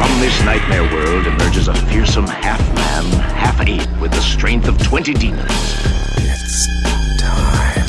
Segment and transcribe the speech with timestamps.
[0.00, 3.04] From this nightmare world emerges a fearsome half-man,
[3.34, 5.44] half-ape with the strength of 20 demons.
[6.16, 6.66] It's
[7.20, 7.86] time.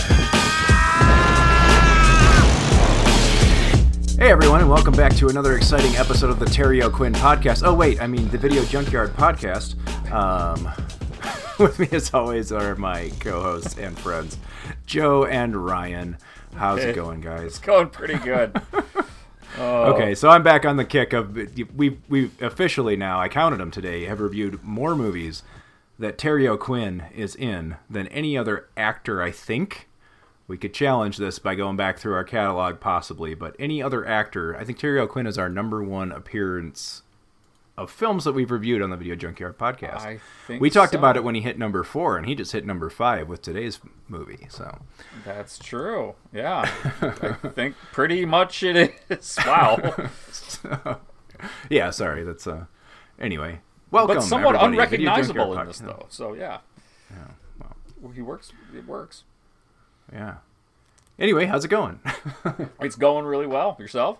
[4.20, 7.65] Hey everyone, and welcome back to another exciting episode of the Terry O'Quinn podcast.
[7.65, 9.75] Oh wait, I mean the Video Junkyard podcast.
[10.12, 10.70] Um,
[11.59, 14.37] with me as always are my co-hosts and friends,
[14.85, 16.17] Joe and Ryan.
[16.57, 17.43] How's it going, guys?
[17.43, 18.62] It's going pretty good.
[19.62, 19.93] Oh.
[19.93, 21.37] Okay, so I'm back on the kick of
[21.76, 25.43] we we officially now I counted them today have reviewed more movies
[25.99, 29.21] that Terry O'Quinn is in than any other actor.
[29.21, 29.87] I think
[30.48, 34.57] we could challenge this by going back through our catalog possibly, but any other actor,
[34.57, 37.04] I think Terry O'Quinn is our number one appearance
[37.82, 40.01] of films that we've reviewed on the Video Junkyard podcast.
[40.01, 40.99] I think we talked so.
[40.99, 43.79] about it when he hit number four, and he just hit number five with today's
[44.07, 44.48] movie.
[44.49, 44.82] So
[45.26, 46.15] That's true.
[46.32, 46.71] Yeah.
[47.01, 49.38] I think pretty much it is.
[49.46, 50.10] Wow.
[51.70, 52.65] yeah, sorry, that's uh.
[53.20, 54.18] Anyway, welcome.
[54.18, 55.85] but somewhat everybody to Video unrecognizable in this, Podcast.
[55.85, 56.05] though.
[56.10, 56.60] So, yeah.
[57.10, 57.68] Yeah.
[58.01, 58.12] Well.
[58.12, 58.51] He works.
[58.76, 59.23] It works.
[60.13, 60.35] Yeah.
[61.20, 61.99] Anyway, how's it going?
[62.79, 63.76] It's going really well.
[63.79, 64.19] Yourself?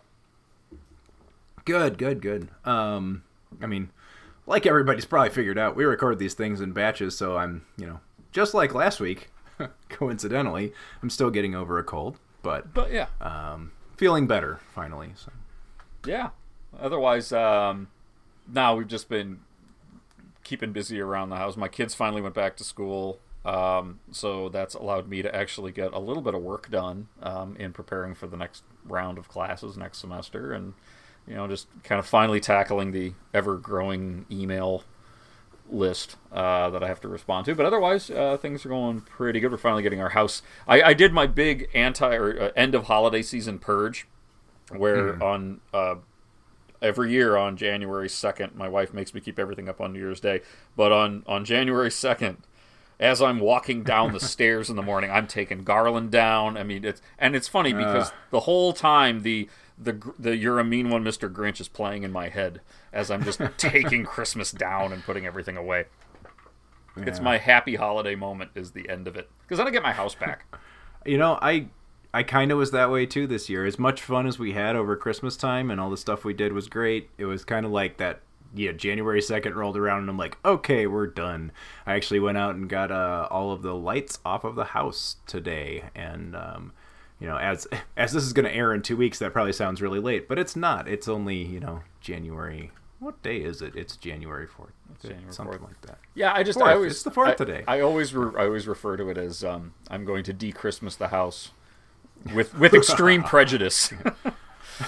[1.66, 2.50] good, good, good.
[2.66, 3.23] Um,
[3.61, 3.89] I mean,
[4.45, 7.99] like everybody's probably figured out, we record these things in batches, so I'm, you know,
[8.31, 9.30] just like last week,
[9.89, 13.07] coincidentally, I'm still getting over a cold, but But, yeah.
[13.19, 15.11] um, feeling better finally.
[15.16, 15.31] So.
[16.05, 16.29] Yeah.
[16.79, 17.90] Otherwise, um,
[18.51, 19.40] now we've just been
[20.44, 21.56] keeping busy around the house.
[21.56, 25.94] My kids finally went back to school, um, so that's allowed me to actually get
[25.94, 29.78] a little bit of work done um, in preparing for the next round of classes
[29.78, 30.73] next semester, and
[31.31, 34.84] you know, just kind of finally tackling the ever-growing email
[35.69, 37.56] list uh, that I have to respond to.
[37.56, 39.50] But otherwise, uh, things are going pretty good.
[39.50, 40.41] We're finally getting our house.
[40.68, 44.08] I, I did my big anti or uh, end of holiday season purge,
[44.75, 45.96] where on uh,
[46.81, 50.20] every year on January 2nd, my wife makes me keep everything up on New Year's
[50.20, 50.41] Day.
[50.75, 52.40] But on, on January 2nd,
[53.00, 56.58] as I'm walking down the stairs in the morning, I'm taking Garland down.
[56.58, 59.47] I mean, it's and it's funny because the whole time the
[59.81, 61.31] the the you're a mean one, Mr.
[61.31, 62.62] Grinch is playing in my head
[62.94, 65.86] as I'm just taking Christmas down and putting everything away.
[66.97, 69.94] It's my happy holiday moment is the end of it because then I get my
[69.94, 70.46] house back.
[71.03, 71.66] You know, I
[72.14, 73.66] I kind of was that way too this year.
[73.66, 76.53] As much fun as we had over Christmas time and all the stuff we did
[76.53, 77.09] was great.
[77.18, 78.22] It was kind of like that.
[78.53, 81.52] Yeah, January second rolled around and I'm like, okay, we're done.
[81.88, 85.16] I actually went out and got uh, all of the lights off of the house
[85.25, 86.74] today, and um,
[87.22, 87.68] you know, as
[87.98, 90.38] as this is going to air in two weeks, that probably sounds really late, but
[90.38, 90.88] it's not.
[90.90, 92.72] It's only you know January.
[93.00, 93.76] What day is it?
[93.76, 94.74] It's January fourth.
[95.02, 95.64] January something 4th.
[95.64, 95.98] like that.
[96.14, 96.70] Yeah, I just Fourth.
[96.70, 97.64] I always It's the fourth I- today.
[97.68, 101.08] I always re- I always refer to it as um, I'm going to de-Christmas the
[101.08, 101.52] house
[102.36, 103.92] with with extreme prejudice.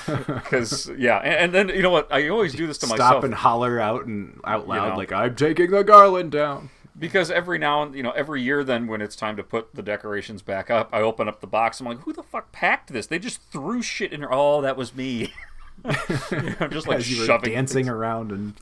[0.08, 2.12] Because yeah, and, and then you know what?
[2.12, 4.96] I always do this to Stop myself and holler out and out loud know.
[4.98, 6.70] like I'm taking the garland down.
[6.98, 9.82] Because every now and you know every year then when it's time to put the
[9.82, 11.80] decorations back up, I open up the box.
[11.80, 13.08] I'm like, who the fuck packed this?
[13.08, 14.34] They just threw shit in there.
[14.34, 15.34] Oh, that was me.
[15.86, 17.90] i'm just like As you were shoving dancing things.
[17.90, 18.54] around and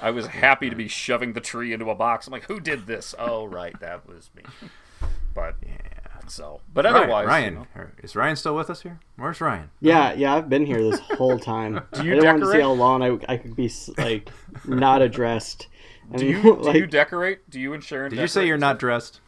[0.00, 2.26] I was happy to uh, be shoving the tree into a box.
[2.26, 3.14] I'm like, who did this?
[3.18, 4.42] Oh, right, that was me.
[5.34, 5.98] But yeah
[6.30, 9.00] so, but otherwise, Ryan, you know, is Ryan still with us here?
[9.16, 9.70] Where's Ryan?
[9.80, 11.80] Yeah, yeah, I've been here this whole time.
[11.92, 12.62] Do you I didn't want to see decorate?
[12.62, 14.30] how long I, I could be like
[14.66, 15.68] not addressed.
[16.12, 17.48] I do mean, you like, do you decorate?
[17.50, 18.10] Do you and Sharon?
[18.10, 19.20] Did you say you're not dressed?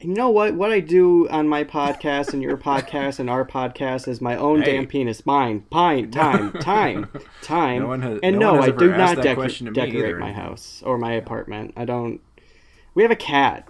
[0.00, 0.54] you know what?
[0.54, 4.62] What I do on my podcast and your podcast and our podcast is my own
[4.62, 4.72] Hey.
[4.76, 7.08] damn penis, mine, pine, time, time,
[7.42, 7.80] time.
[7.82, 9.34] No one has- and no no, one has I do ever asked not that decor-
[9.34, 10.18] question to me decorate either.
[10.18, 11.72] my house or my apartment.
[11.76, 12.20] I don't.
[12.94, 13.68] We have a cat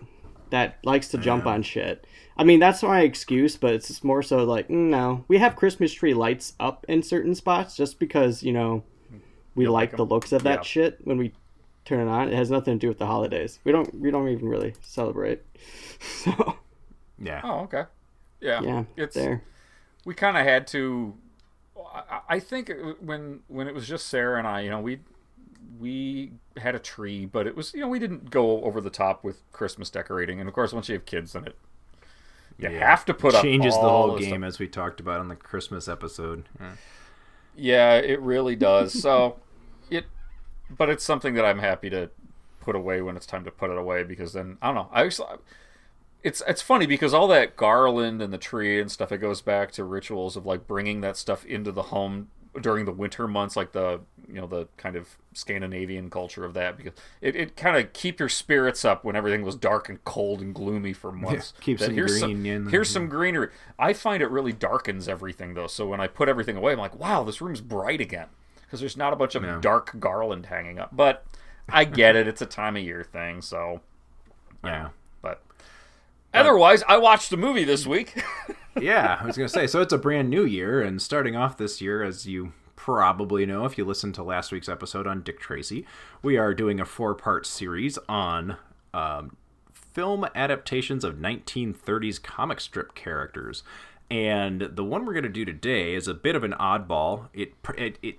[0.50, 2.06] that likes to jump on shit.
[2.36, 5.24] I mean, that's my excuse, but it's just more so like, mm, no.
[5.28, 8.84] We have Christmas tree lights up in certain spots just because, you know,
[9.54, 10.62] we like the looks of that Yeah.
[10.62, 11.32] shit when we
[11.88, 12.28] turn it on.
[12.28, 13.58] It has nothing to do with the holidays.
[13.64, 15.42] We don't we don't even really celebrate.
[16.00, 16.56] So,
[17.20, 17.40] Yeah.
[17.42, 17.84] Oh, okay.
[18.40, 19.42] Yeah, yeah, it's there.
[20.04, 21.14] we kind of had to.
[21.94, 25.00] I, I think it- when when it was just Sarah and I, you know, we
[25.80, 29.24] we had a tree, but it was you know we didn't go over the top
[29.24, 31.56] with Christmas decorating, and of course once you have kids, then it
[32.58, 32.88] you Yeah.
[32.90, 34.48] have to put up Changes the all whole game stuff.
[34.48, 36.44] as we talked about on the Christmas episode.
[37.56, 39.00] Yeah, it really does.
[39.00, 39.47] So it
[40.70, 42.10] but it's something that I'm happy to
[42.60, 44.88] put away when it's time to put it away because then I don't know.
[44.92, 45.38] I actually,
[46.22, 49.72] it's it's funny because all that garland and the tree and stuff it goes back
[49.72, 52.28] to rituals of like bringing that stuff into the home
[52.60, 56.76] during the winter months like the you know the kind of Scandinavian culture of that
[56.76, 60.40] because it, it kind of keep your spirits up when everything was dark and cold
[60.40, 61.54] and gloomy for months.
[61.60, 63.48] keep That some here's green Some, the- here's some greenery.
[63.78, 65.68] I find it really darkens everything though.
[65.68, 68.26] So when I put everything away, I'm like, wow, this room's bright again
[68.68, 70.90] because there's not a bunch of dark garland hanging up.
[70.92, 71.24] But
[71.68, 73.40] I get it; it's a time of year thing.
[73.42, 73.80] So,
[74.62, 74.90] Yeah.
[75.22, 75.42] but
[76.34, 78.22] otherwise, I watched a movie this week.
[78.80, 79.66] yeah, I was gonna say.
[79.66, 83.64] So it's a brand new year, and starting off this year, as you probably know
[83.64, 85.84] if you listened to last week's episode on Dick Tracy,
[86.22, 88.56] we are doing a four-part series on
[88.94, 89.36] um,
[89.72, 93.62] film adaptations of 1930s comic strip characters.
[94.10, 97.28] And the one we're gonna do today is a bit of an oddball.
[97.34, 97.98] It it.
[98.02, 98.18] it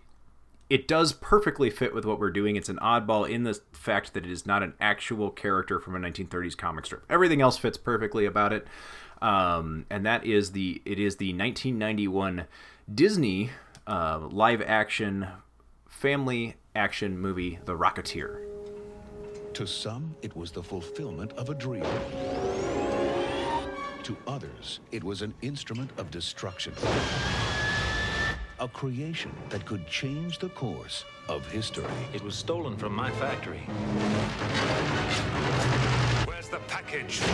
[0.69, 2.55] it does perfectly fit with what we're doing.
[2.55, 5.99] It's an oddball in the fact that it is not an actual character from a
[5.99, 7.03] 1930s comic strip.
[7.09, 8.67] Everything else fits perfectly about it,
[9.21, 12.45] um, and that is the it is the 1991
[12.93, 13.49] Disney
[13.87, 15.27] uh, live action
[15.87, 18.45] family action movie The Rocketeer.
[19.53, 21.83] To some, it was the fulfillment of a dream.
[24.03, 26.73] To others, it was an instrument of destruction.
[28.61, 31.85] A creation that could change the course of history.
[32.13, 33.59] It was stolen from my factory.
[36.25, 37.21] Where's the package?
[37.21, 37.29] This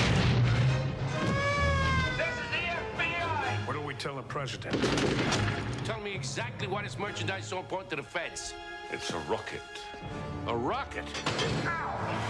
[2.30, 2.62] is the
[3.02, 3.66] FBI!
[3.66, 4.80] What do we tell the president?
[5.84, 8.54] Tell me exactly why this merchandise is so important to the feds.
[8.92, 9.64] It's a rocket.
[10.46, 11.08] A rocket?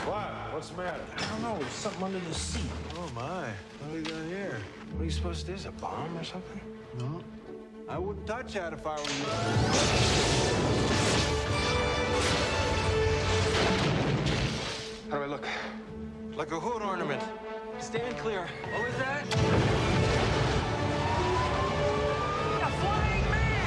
[0.08, 0.54] What?
[0.54, 1.04] What's the matter?
[1.18, 1.58] I don't know.
[1.60, 2.72] There's something under the seat.
[2.96, 3.50] Oh my.
[3.50, 4.58] What do we got here?
[4.94, 5.54] What are you supposed to do?
[5.54, 6.62] Is a bomb or something?
[6.98, 7.22] No.
[7.88, 9.26] I wouldn't touch that if I were you.
[15.12, 15.48] How do I look?
[16.36, 17.22] Like a hood ornament.
[17.80, 18.48] Stand clear.
[18.72, 19.24] What was that?
[22.64, 23.62] A flying man!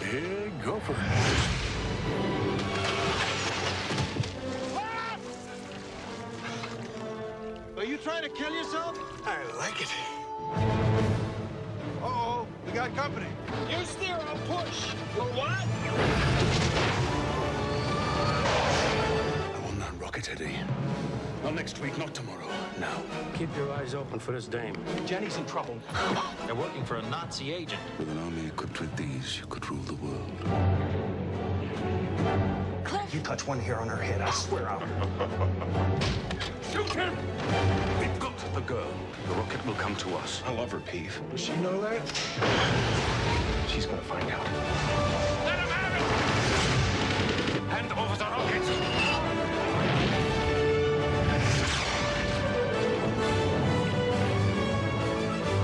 [0.00, 0.94] Big gopher.
[8.02, 8.98] Trying to kill yourself?
[9.26, 9.88] I like it.
[12.02, 12.46] Uh-oh.
[12.64, 13.26] We got company.
[13.68, 14.94] You steer, I'll push.
[15.14, 15.66] For what?
[19.54, 20.56] I will not rocket Eddie.
[21.44, 22.46] Not next week, not tomorrow.
[22.78, 23.02] Now.
[23.34, 24.74] Keep your eyes open for this dame.
[25.04, 25.78] Jenny's in trouble.
[26.46, 27.82] They're working for a Nazi agent.
[27.98, 30.32] With an army equipped with these, you could rule the world.
[32.84, 33.14] Cliff!
[33.14, 34.80] You touch one hair on her head, I swear I'll...
[36.72, 37.16] Shoot him!
[37.98, 38.92] We've got the girl.
[39.26, 40.42] The rocket will come to us.
[40.46, 41.20] I love her, Peeve.
[41.30, 42.00] Does she know that?
[43.68, 44.44] She's gonna find out.
[45.44, 46.02] Let him have it!
[47.70, 48.62] Hand over the rocket!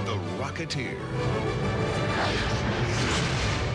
[0.06, 0.96] The Rocketeer.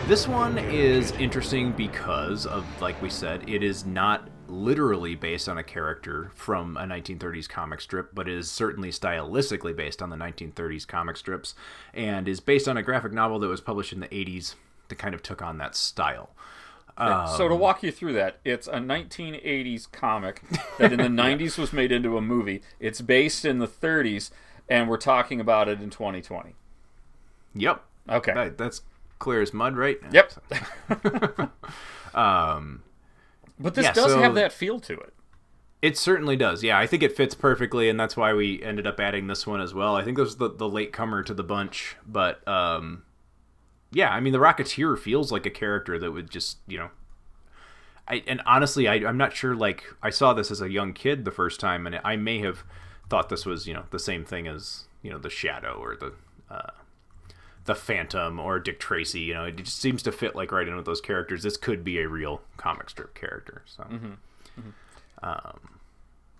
[0.08, 5.58] This one is interesting because of, like we said, it is not literally based on
[5.58, 10.86] a character from a 1930s comic strip, but is certainly stylistically based on the 1930s
[10.86, 11.54] comic strips,
[11.94, 14.56] and is based on a graphic novel that was published in the 80s
[14.88, 16.30] that kind of took on that style.
[16.98, 20.42] so to um, walk you through that, it's a 1980s comic
[20.78, 22.60] that in the 90s was made into a movie.
[22.80, 24.30] It's based in the 30s,
[24.68, 26.56] and we're talking about it in 2020.
[27.54, 27.84] Yep.
[28.10, 28.34] Okay.
[28.34, 28.82] That, that's
[29.22, 29.98] clear as mud, right?
[30.10, 30.32] Yep.
[32.14, 32.82] um,
[33.58, 35.14] But this Yeah, does so- have that feel to it.
[35.80, 36.62] It certainly does.
[36.62, 39.60] Yeah, I think it fits perfectly, and that's why we ended up adding this one
[39.60, 39.96] as well.
[39.96, 43.02] I think this was the, the late comer to the bunch, but um,
[43.90, 46.90] yeah, I mean, the Rocketeer feels like a character that would just, you know,
[48.06, 49.56] I and honestly, I, I'm not sure.
[49.56, 52.62] Like, I saw this as a young kid the first time, and I may have
[53.10, 56.12] thought this was, you know, the same thing as, you know, the Shadow or the
[56.48, 56.70] uh,
[57.64, 59.20] the Phantom or Dick Tracy.
[59.20, 61.42] You know, it just seems to fit like right in with those characters.
[61.42, 63.62] This could be a real comic strip character.
[63.66, 63.84] So.
[65.22, 65.60] Um,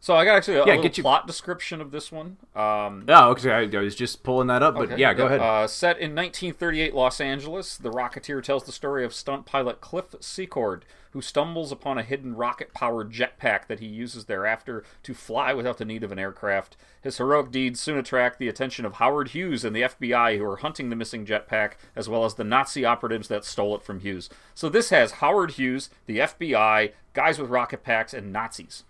[0.02, 2.36] So I got actually a, Yeah, get you- plot description of this one.
[2.56, 3.52] Um, Oh, okay.
[3.52, 5.38] I, was just pulling that up, but Okay, yeah, go ahead.
[5.40, 10.06] Uh, set in 1938 Los Angeles, The Rocketeer tells the story of stunt pilot Cliff
[10.18, 15.54] Secord, who stumbles upon a hidden rocket powered jetpack that he uses thereafter to fly
[15.54, 16.76] without the need of an aircraft.
[17.00, 20.56] His heroic deeds soon attract the attention of Howard Hughes and the FBI, who are
[20.56, 24.28] hunting the missing jetpack, as well as the Nazi operatives that stole it from Hughes.
[24.52, 28.82] So this has Howard Hughes, the FBI, guys with rocket packs, and Nazis.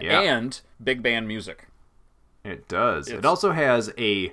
[0.00, 0.20] Yeah.
[0.20, 1.68] And big band music.
[2.44, 3.08] It does.
[3.08, 4.32] It also has a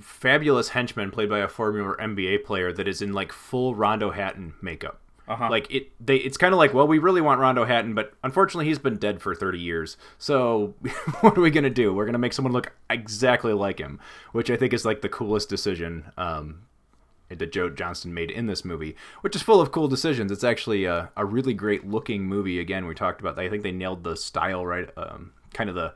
[0.00, 4.54] fabulous henchman played by a former NBA player that is in like full Rondo Hatton
[4.60, 5.00] makeup.
[5.26, 5.48] Uh-huh.
[5.50, 8.66] Like it, they it's kind of like, well, we really want Rondo Hatton, but unfortunately,
[8.66, 9.96] he's been dead for thirty years.
[10.18, 10.74] So,
[11.20, 11.94] what are we gonna do?
[11.94, 14.00] We're gonna make someone look exactly like him,
[14.32, 16.66] which I think is like the coolest decision um,
[17.28, 20.30] that Joe Johnston made in this movie, which is full of cool decisions.
[20.30, 22.58] It's actually a, a really great looking movie.
[22.60, 23.38] Again, we talked about.
[23.38, 25.94] I think they nailed the style right, um, kind of the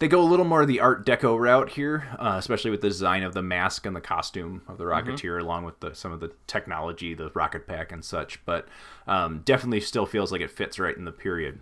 [0.00, 3.22] they go a little more the art deco route here uh, especially with the design
[3.24, 5.10] of the mask and the costume of the Mm-hmm.
[5.10, 8.68] rocketeer along with the, some of the technology the rocket pack and such but
[9.06, 11.60] um, definitely still feels like it fits right in the period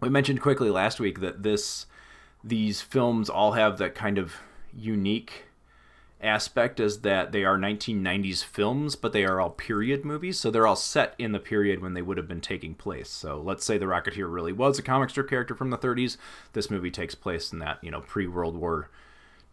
[0.00, 1.86] we mentioned quickly last week that this
[2.42, 4.34] these films all have that kind of
[4.72, 5.44] unique
[6.22, 10.38] aspect is that they are 1990s films, but they are all period movies.
[10.38, 13.08] So they're all set in the period when they would have been taking place.
[13.08, 16.16] So let's say the Rocketeer really was a comic strip character from the 30s.
[16.52, 18.90] This movie takes place in that, you know, pre World War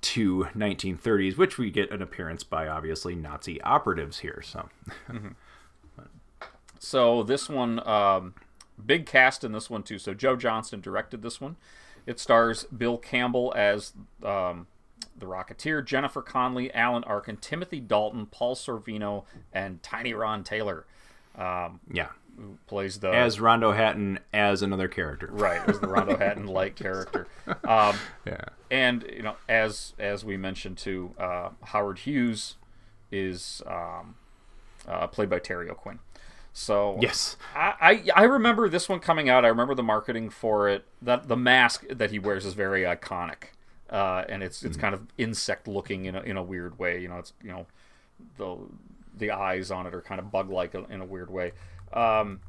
[0.03, 4.41] II 1930s, which we get an appearance by obviously Nazi operatives here.
[4.43, 4.69] So
[6.79, 8.35] So this one, um,
[8.83, 9.97] big cast in this one too.
[9.97, 11.55] So Joe Johnston directed this one.
[12.05, 13.93] It stars Bill Campbell as
[14.23, 14.67] um,
[15.17, 20.85] the Rocketeer, Jennifer Connelly, Alan Arkin, Timothy Dalton, Paul Sorvino, and Tiny Ron Taylor.
[21.35, 25.29] Um, yeah, who plays the as Rondo Hatton as another character.
[25.31, 27.27] right as the Rondo Hatton like character.
[27.63, 27.95] Um,
[28.25, 28.41] Yeah.
[28.71, 32.55] and you know, as as we mentioned too, uh, Howard Hughes
[33.11, 34.15] is um,
[34.87, 35.99] uh, played by Terry O'Quinn.
[36.53, 37.37] So Yes.
[37.55, 39.45] I, I I remember this one coming out.
[39.45, 40.85] I remember the marketing for it.
[41.01, 43.51] That the mask that he wears is very iconic,
[43.89, 46.99] uh, and it's it's kind of insect looking in a, in a weird way.
[47.01, 47.65] You know, it's you know
[48.37, 48.57] the
[49.17, 51.53] the eyes on it are kind of bug like in a weird way.
[51.93, 52.41] Um,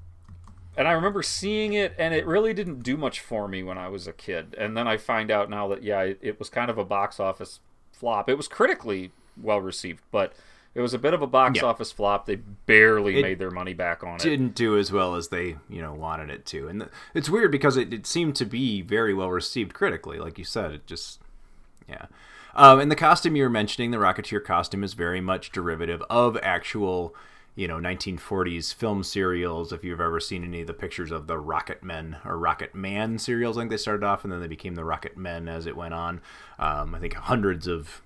[0.76, 3.88] and I remember seeing it, and it really didn't do much for me when I
[3.88, 4.54] was a kid.
[4.59, 7.18] And then I find out now that yeah, it, it was kind of a box
[7.18, 7.61] office
[7.92, 8.28] flop.
[8.28, 10.35] It was critically well received, but
[10.75, 11.64] it was a bit of a box Yeah.
[11.64, 12.26] office flop.
[12.26, 14.21] They barely It made their money back on it.
[14.23, 17.76] didn't do as well as they you know wanted it to and it's weird because
[17.76, 21.21] it, it seemed to be very well received critically like you said it just
[21.88, 22.07] yeah.
[22.54, 26.37] Um, and the costume you were mentioning the rocketeer costume is very much derivative of
[26.42, 27.14] actual
[27.54, 31.38] you know 1940s film serials if you've ever seen any of the pictures of the
[31.38, 34.76] rocket men or rocket man serials i think they started off and then they became
[34.76, 36.21] the rocket men as it went on.
[36.59, 38.02] Um, i think hundreds of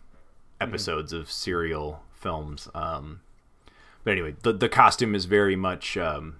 [0.62, 2.69] episodes of serial films.
[2.75, 3.21] Um,
[4.05, 6.37] but anyway, the the costume is very much um,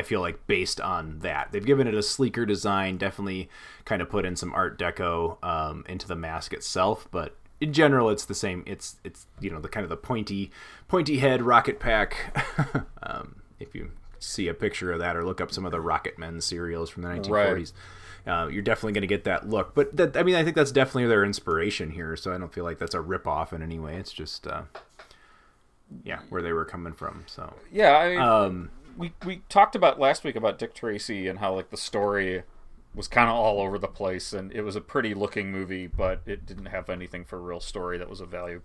[0.00, 1.52] I feel like based on that.
[1.52, 3.48] They've given it a sleeker design, definitely
[3.84, 8.10] kind of put in some art deco um, into the mask itself, but in general
[8.10, 8.64] it's the same.
[8.66, 10.50] It's it's you know the kind of the pointy
[10.88, 12.34] pointy head rocket pack.
[13.02, 13.90] um, if you
[14.20, 17.02] see a picture of that or look up some of the Rocket Men serials from
[17.02, 17.72] the 1940s.
[18.26, 20.72] Uh, you're definitely going to get that look, but that, I mean, I think that's
[20.72, 22.16] definitely their inspiration here.
[22.16, 23.96] So I don't feel like that's a rip off in any way.
[23.96, 24.62] It's just, uh,
[26.04, 27.24] yeah, where they were coming from.
[27.26, 31.54] So Yeah, I um, we we talked about last week about Dick Tracy and how
[31.54, 32.42] like the story
[32.94, 36.22] was kind of all over the place, and it was a pretty looking movie, but
[36.26, 38.62] it didn't have anything for real story that was of value.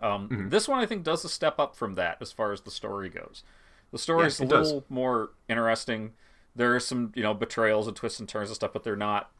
[0.00, 0.48] Um, Mm-hmm.
[0.48, 3.08] This one I think does a step up from that as far as the story
[3.08, 3.42] goes.
[3.90, 4.66] The story Yeah, is a it does.
[4.68, 6.12] little more interesting.
[6.56, 9.30] There are some you know betrayals and twists and turns and stuff, but they're not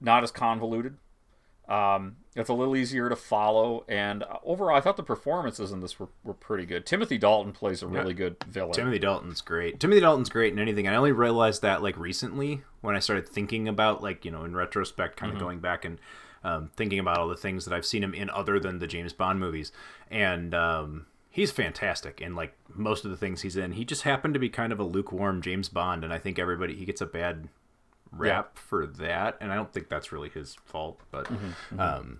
[0.00, 0.96] not as convoluted.
[1.68, 5.80] Um, it's a little easier to follow, and uh, overall, I thought the performances in
[5.80, 6.86] this were, were pretty good.
[6.86, 8.72] Timothy Dalton plays a really good villain.
[8.72, 9.80] Timothy Dalton's great.
[9.80, 10.86] Timothy Dalton's great in anything.
[10.86, 14.44] And I only realized that like recently when I started thinking about like you know
[14.44, 15.40] in retrospect, kind of Mhm.
[15.40, 15.98] going back and
[16.44, 19.12] um, thinking about all the things that I've seen him in other than the James
[19.12, 19.72] Bond movies,
[20.10, 23.72] and um, he's fantastic in like most of the things he's in.
[23.72, 26.76] He just happened to be kind of a lukewarm James Bond, and I think everybody
[26.76, 27.48] he gets a bad
[28.12, 31.80] rap for that, and I don't think that's really his fault, but Mhm, mhm.
[31.80, 32.18] um,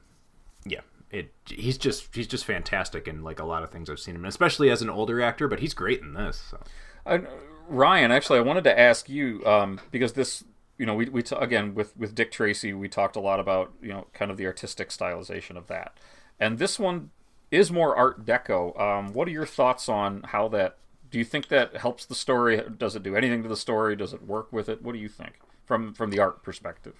[0.64, 0.80] yeah.
[1.10, 4.24] It, he's just he's just fantastic in like a lot of things I've seen him,
[4.24, 5.46] in, especially as an older actor.
[5.46, 6.42] But he's great in this.
[6.50, 7.20] So.
[7.68, 10.44] Ryan, actually, I wanted to ask you um, because this,
[10.78, 13.72] you know, we, we t- again with with Dick Tracy, we talked a lot about
[13.80, 15.96] you know kind of the artistic stylization of that,
[16.40, 17.10] and this one
[17.50, 18.78] is more Art Deco.
[18.80, 20.76] Um, what are your thoughts on how that?
[21.10, 22.60] Do you think that helps the story?
[22.76, 23.94] Does it do anything to the story?
[23.96, 24.82] Does it work with it?
[24.82, 25.34] What do you think
[25.66, 26.94] from from the art perspective?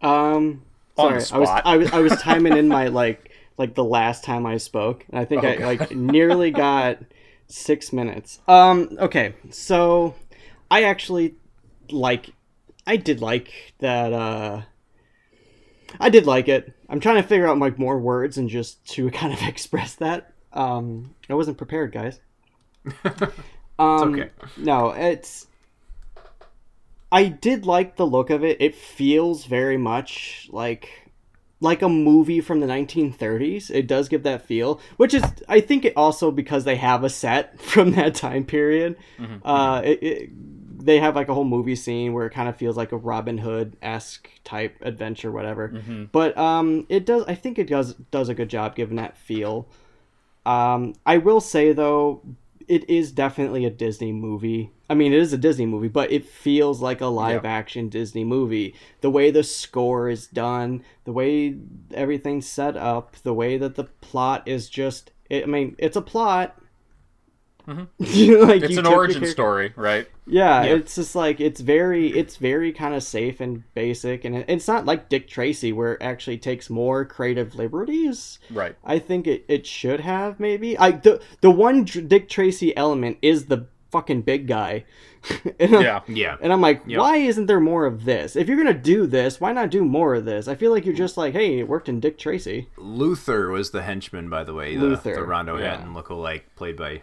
[0.00, 0.62] Um,
[0.96, 1.58] sorry, I was.
[1.64, 5.18] I was I was timing in my like like the last time I spoke, and
[5.18, 5.58] I think I Okay.
[5.58, 6.98] like nearly got
[7.46, 8.40] six minutes.
[8.48, 10.14] Um, okay, so
[10.70, 11.36] I actually
[11.90, 12.30] like
[12.86, 14.12] I did like that.
[14.12, 14.62] uh
[16.00, 16.72] I did like it.
[16.88, 20.32] I'm trying to figure out like more words and just to kind of express that.
[20.52, 22.20] Um, I wasn't prepared, guys.
[23.78, 24.30] Um, okay.
[24.56, 25.46] No, it's.
[27.10, 28.58] I did like the look of it.
[28.60, 31.10] It feels very much like
[31.60, 33.70] like a movie from the 1930s.
[33.70, 37.10] It does give that feel, which is I think it also because they have a
[37.10, 38.96] set from that time period.
[39.18, 39.40] Mhm.
[39.44, 40.30] Uh, it, it,
[40.84, 43.38] they have like a whole movie scene where it kind of feels like a Robin
[43.38, 45.70] Hood esque type adventure, whatever.
[45.70, 46.10] Mhm.
[46.12, 47.24] But um, it does.
[47.26, 49.68] I think it does does a good job giving that feel.
[50.46, 52.22] Um, I will say though,
[52.68, 54.72] it is definitely a Disney movie.
[54.90, 58.24] I mean, it is a Disney movie, but it feels like a live action Disney
[58.24, 58.74] movie.
[59.00, 61.56] The way the score is done, the way
[61.92, 65.10] everything's set up, the way that the plot is just.
[65.28, 66.60] It, I mean, it's a plot.
[67.98, 70.08] You know, like, it's an origin story, right?
[70.26, 70.74] Yeah, Yeah.
[70.76, 74.68] it's just like it's very it's very kind of safe and basic, and it, it's
[74.68, 78.38] not like Dick Tracy where it actually takes more creative liberties.
[78.50, 78.74] Right.
[78.84, 80.78] I think it, it should have maybe.
[80.78, 84.84] I the the one Dr- Dick Tracy element is the fucking big guy.
[85.58, 86.00] Yeah.
[86.06, 86.36] Yeah.
[86.40, 86.98] And I'm like, Yep.
[87.00, 88.36] why isn't there more of this?
[88.36, 90.46] If you're gonna do this, why not do more of this?
[90.46, 92.68] I feel like you're just like, hey, it worked in Dick Tracy.
[92.76, 94.76] Luther was the henchman, by the way.
[94.76, 95.76] The, Luther, the Rondo yeah.
[95.76, 97.02] Hatton lookalike, played by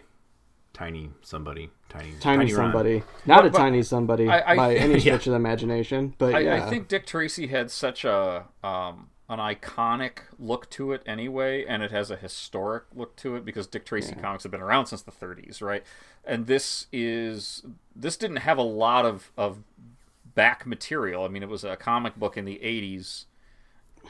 [0.76, 2.54] Tiny somebody, Tiny Tiny, Ron.
[2.66, 5.00] somebody, not But- a but tiny somebody I- I- by any Yeah.
[5.00, 6.14] stretch of the imagination.
[6.18, 10.92] But I, yeah, I think Dick Tracy had such a um, an iconic look to
[10.92, 14.52] it anyway, and it has a historic look to it because Dick Tracy comics have
[14.52, 15.82] been around since the 30s, right?
[16.26, 17.64] And this is
[17.94, 19.62] this didn't have a lot of of
[20.34, 21.24] back material.
[21.24, 23.24] I mean, it was a comic book in the 80s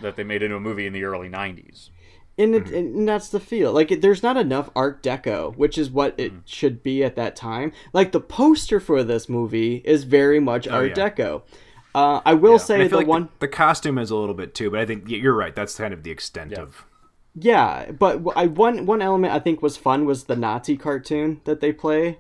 [0.00, 1.90] that they made into a movie in the early 90s.
[2.38, 2.75] And, Mm-hmm.
[2.75, 6.33] and that's the feel like it, there's not enough art deco which is what it
[6.33, 6.40] Mm-hmm.
[6.45, 10.73] should be at that time like the poster for this movie is very much Oh,
[10.75, 11.09] art yeah.
[11.11, 11.43] deco
[11.95, 14.35] uh, i will And say I the like one the, the costume is a little
[14.35, 15.55] bit too, but I think you're right.
[15.55, 16.85] That's kind of the extent of.
[17.35, 21.61] yeah but I, one one element i think was fun was the nazi cartoon that
[21.61, 22.19] they play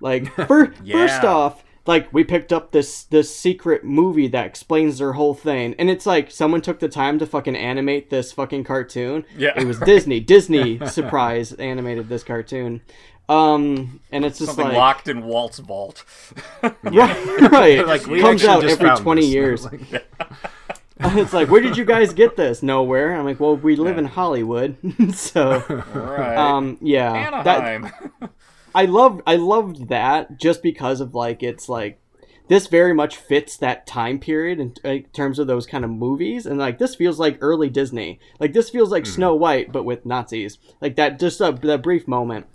[0.00, 5.14] like fir- first off like we picked up this this secret movie that explains their
[5.14, 5.74] whole thing.
[5.78, 9.24] And it's like someone took the time to fucking animate this fucking cartoon.
[9.36, 9.54] Yeah.
[9.56, 10.20] it was disney.
[10.34, 12.82] Disney surprise animated this cartoon.
[13.28, 16.04] Um and it's just Something like locked in Walt's vault.
[16.62, 16.82] right
[17.50, 17.86] right.
[17.86, 19.30] Like, we comes out every 20 this.
[19.30, 19.64] years.
[19.64, 20.06] Like-
[21.00, 22.62] it's like where did you guys get this?
[22.62, 23.14] Nowhere.
[23.16, 24.76] I'm like well we live in hollywood.
[25.14, 25.62] So
[25.94, 26.36] Right.
[26.36, 27.42] um yeah.
[27.44, 28.30] That- Anaheim.
[28.74, 32.00] I love I loved that just because of like it's like
[32.48, 35.90] this very much fits that time period in, uh, in terms of those kind of
[35.90, 36.46] movies.
[36.46, 38.20] And like this feels like early Disney.
[38.40, 39.14] Like this feels like mm-hmm.
[39.14, 40.58] Snow White but with Nazis.
[40.80, 42.46] Like that just a that brief moment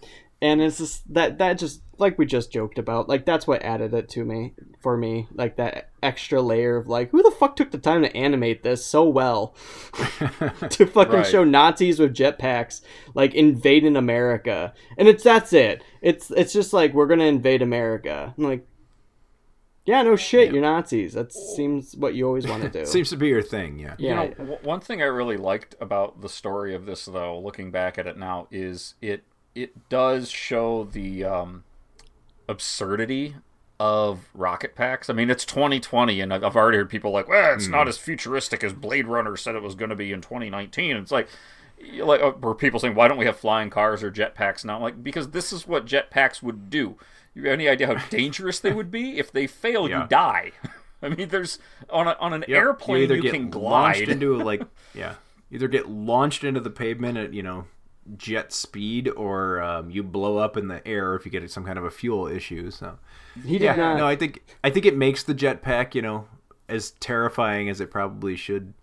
[0.44, 3.94] and it's just that that just like we just joked about like that's what added
[3.94, 7.72] it to me for me like that extra layer of like who the fuck took
[7.72, 9.56] the time to animate this so well
[10.70, 11.26] to fucking Right.
[11.26, 12.82] show Nazis with jetpacks
[13.16, 15.84] like invading America, and it's that's it.
[16.02, 18.34] It's it's just like we're gonna invade America.
[18.38, 18.68] I'm like,
[19.86, 21.14] yeah, no shit, you're Nazis.
[21.14, 22.86] That seems what you always want to do.
[22.98, 23.96] Seems to be your thing, yeah.
[24.00, 27.38] yeah, You know, w- one thing I really liked about the story of this, though,
[27.40, 29.24] looking back at it now, is it
[29.56, 31.64] it does show the um,
[32.48, 33.36] absurdity
[33.80, 35.10] of rocket packs.
[35.10, 38.64] I mean, it's 2020, and I've already heard people like, "Well, it's not as futuristic
[38.64, 41.28] as Blade Runner said it was going to be in 2019." It's like,
[42.00, 45.04] like, uh, where people saying, "Why don't we have flying cars or jetpacks now?" Like,
[45.04, 46.98] because this is what jetpacks would do.
[47.34, 49.18] You have any idea how dangerous they would be?
[49.18, 50.04] If they fail, Yeah.
[50.04, 50.52] you die.
[51.02, 52.50] I mean, there's on a, on an Yep.
[52.50, 54.08] You airplane you, get can glide.
[54.08, 54.62] into like
[54.94, 55.16] yeah,
[55.52, 57.66] either get launched into the pavement at you know
[58.18, 61.78] jet speed, or um, you blow up in the air if you get some kind
[61.78, 62.72] of a fuel issue.
[62.72, 62.98] So
[63.46, 63.98] he did yeah, not.
[63.98, 66.28] no, I think I think it makes the jetpack you know
[66.68, 68.74] as terrifying as it probably should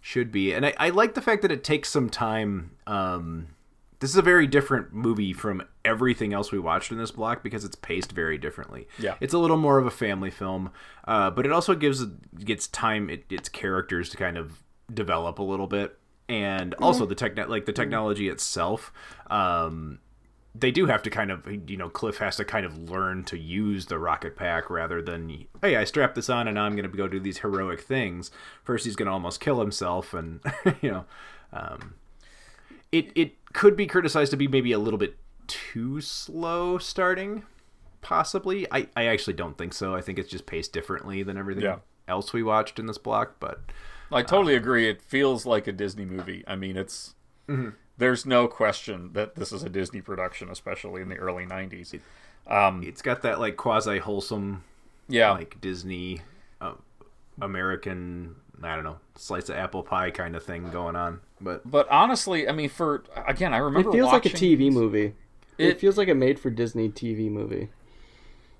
[0.00, 2.72] should be, and I, I like the fact that it takes some time.
[2.86, 3.48] Um,
[4.00, 7.66] this is a very different movie from everything else we watched in this block because
[7.66, 8.88] it's paced very differently.
[8.98, 9.16] Yeah.
[9.20, 10.70] it's a little more of a family film,
[11.06, 12.04] uh, but it also gives
[12.42, 15.98] gets time it, its characters to kind of develop a little bit,
[16.30, 18.92] and also the techno like the technology itself.
[19.28, 19.98] Um,
[20.54, 23.38] they do have to kind of you know cliff has to kind of learn to
[23.38, 26.90] use the rocket pack rather than hey i strap this on and now i'm going
[26.90, 28.32] to go do these heroic things
[28.64, 30.40] first he's going to almost kill himself and
[30.82, 31.04] you know
[31.52, 31.94] um,
[32.90, 35.16] it it could be criticized to be maybe a little bit
[35.46, 37.44] too slow starting
[38.02, 41.62] possibly i i actually don't think so i think it's just paced differently than everything
[41.62, 41.76] Yeah.
[42.08, 43.60] else we watched in this block but
[44.12, 44.88] I totally agree.
[44.88, 46.42] It feels like a Disney movie.
[46.46, 47.14] I mean, it's
[47.98, 51.98] there's no question that this is a Disney production, especially in the early '90s.
[52.46, 54.64] Um, it's got that like quasi wholesome
[55.08, 56.22] yeah, like Disney
[56.60, 56.72] uh,
[57.40, 61.20] American I don't know slice of apple pie kind of thing going on.
[61.40, 64.58] But but honestly, I mean, for again, I remember it remember feels like a TV
[64.58, 65.14] these- movie.
[65.58, 67.68] It, It- feels like a made for Disney TV movie.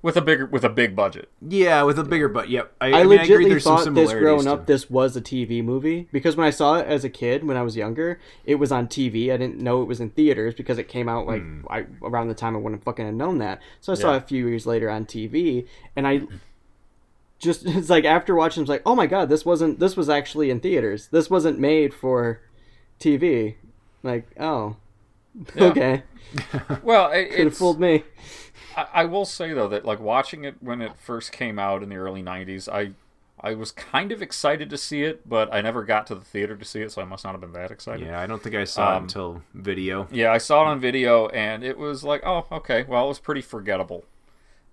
[0.02, 1.28] With a bigger with a big budget.
[1.46, 2.72] Yeah, with a bigger but yep.
[2.80, 4.88] I, I, I, mean, I agree legitly there's some thought this growing to- up this
[4.88, 7.76] was a TV movie because when I saw it as a kid when I was
[7.76, 9.32] younger, it was on TV.
[9.32, 11.62] I didn't know it was in theaters because it came out like Hmm.
[11.68, 13.60] I, around the time I wouldn't fucking have known that.
[13.80, 14.16] So I saw Yeah.
[14.16, 16.22] it a few years later on TV, and I
[17.38, 20.50] just it's like after watching, it's like, oh my god, this wasn't this was actually
[20.50, 21.08] in theaters.
[21.08, 22.40] This wasn't made for
[22.98, 23.54] TV.
[24.02, 24.76] Like, oh,
[25.54, 25.64] Yeah.
[25.64, 26.02] okay,
[26.82, 28.04] Well, it, could have it's fooled me.
[28.92, 31.88] I, I will say though that like watching it when it first came out in
[31.88, 32.92] the early '90s, I
[33.42, 36.56] I was kind of excited to see it, but I never got to the theater
[36.56, 38.06] to see it, so I must not have been that excited.
[38.06, 40.08] Yeah, I don't think I saw it Um, until video.
[40.12, 43.18] Yeah, I saw it on video, and it was like, oh, okay, well, it was
[43.18, 44.04] pretty forgettable.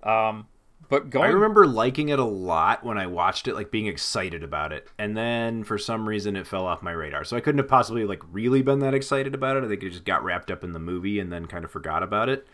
[0.03, 0.47] Um,
[0.89, 4.43] but going, I remember liking it a lot when I watched it, like being excited
[4.43, 7.23] about it, and then for some reason it fell off my radar.
[7.23, 9.63] So I couldn't have possibly like really been that excited about it.
[9.63, 12.03] I think it just got wrapped up in the movie and then kind of forgot
[12.03, 12.47] about it.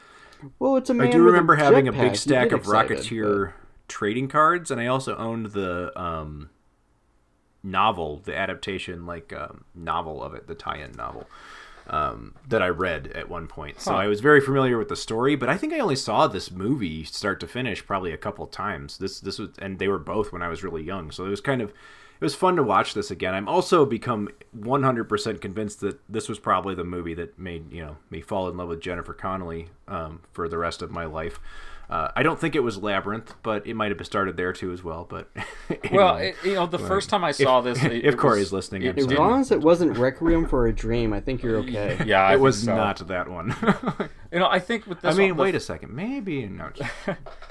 [0.60, 3.54] Well, it's a man I do remember having a big stack of excited, Rocketeer
[3.88, 6.50] trading cards, and I also owned the um,
[7.64, 11.28] novel, the adaptation like um, novel of it, the tie-in novel
[11.88, 13.82] um, that I read at one point.
[13.82, 16.52] So I was very familiar with the story, but I think I only saw this
[16.52, 18.98] movie start to finish probably a couple times.
[18.98, 21.42] This this was, and they were both when I was really young, so it was
[21.42, 21.74] kind of.
[22.24, 23.34] It was fun to watch this again.
[23.36, 27.98] I'm also become 100% convinced that this was probably the movie that made you know
[28.10, 31.42] me fall in love with Jennifer Connelly um, for the rest of my life.
[31.90, 34.86] Uh, I don't think it was Labyrinth, but it might have started there too as
[34.86, 35.06] well.
[35.08, 35.30] But
[35.92, 38.18] well, it, you know, the Well, first time I if- saw this, it, if it
[38.18, 41.20] Corey's was- listening, it I'm As long as it wasn't Requiem for a Dream, I
[41.20, 42.02] think you're okay.
[42.06, 42.74] Yeah, I it was so.
[42.74, 43.54] not that one.
[44.32, 46.70] You know, I think with this, I mean, one, the- wait a second, maybe no.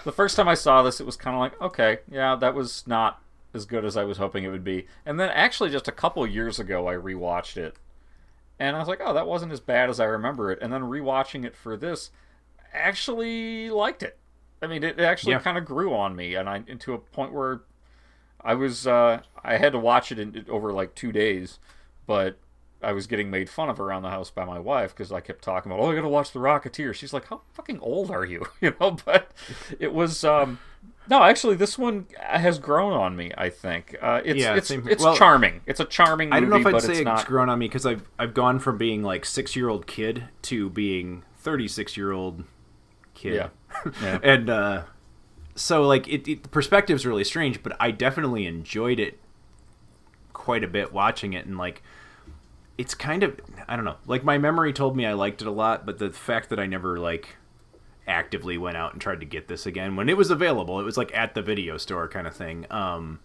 [0.05, 2.87] the first time I saw this, it was kind of like, okay, yeah, that was
[2.87, 3.22] not
[3.55, 4.87] as good as I was hoping it would be.
[5.07, 7.77] And then actually, just a couple years ago, I rewatched it,
[8.59, 10.59] and I was like, oh, that wasn't as bad as I remember it.
[10.63, 12.11] And then rewatching it for this,
[12.73, 14.19] actually liked it.
[14.61, 15.41] I mean, it actually Yeah.
[15.41, 17.63] kind of grew on me, and I into a point where
[18.41, 21.59] I was uh, I had to watch it in, over like two days,
[22.07, 22.39] but
[22.83, 25.43] I was getting made fun of around the house by my wife because I kept
[25.43, 26.95] talking about, oh, I gotta watch The Rocketeer.
[26.95, 28.45] She's like, how fucking old are you?
[28.61, 29.31] You know, but
[29.81, 30.59] it was um,
[31.09, 33.33] no, actually, this one has grown on me.
[33.37, 35.61] I think uh, it's Yeah, it's it's Well, charming.
[35.67, 36.31] It's a charming.
[36.31, 37.27] Movie, I don't know if I'd say it's not.
[37.27, 40.71] grown on me because I've I've gone from being like six year old kid to
[40.71, 42.45] being thirty six year old
[43.15, 43.35] kid.
[43.35, 43.49] Yeah.
[44.03, 44.19] Yeah.
[44.23, 44.83] and uh,
[45.55, 49.19] so like it, it the perspective's really strange, but I definitely enjoyed it
[50.33, 51.83] quite a bit watching it and like
[52.77, 55.53] it's kind of I don't know like my memory told me I liked it a
[55.53, 57.37] lot, but the fact that I never like
[58.07, 60.97] actively went out and tried to get this again when it was available, it was
[60.97, 62.67] like at the video store kind of thing.
[62.71, 63.21] Um,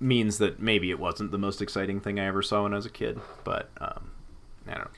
[0.00, 2.86] means that maybe it wasn't the most exciting thing I ever saw when I was
[2.86, 4.12] a kid, but um,
[4.66, 4.90] I don't know.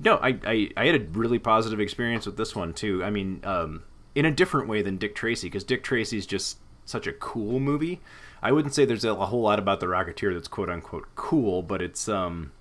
[0.00, 3.02] No, I, I, I had a really positive experience with this one too.
[3.04, 7.06] I mean, um, in a different way than Dick Tracy, because Dick Tracy's just such
[7.06, 8.00] a cool movie.
[8.42, 11.62] I wouldn't say there's a, a whole lot about the Rocketeer that's quote unquote cool,
[11.62, 12.52] but it's um,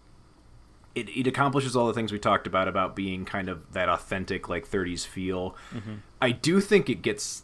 [0.96, 4.48] it, it accomplishes all the things we talked about about being kind of that authentic
[4.50, 5.56] like 30s feel.
[5.74, 6.00] Mhm.
[6.22, 7.44] I do think it gets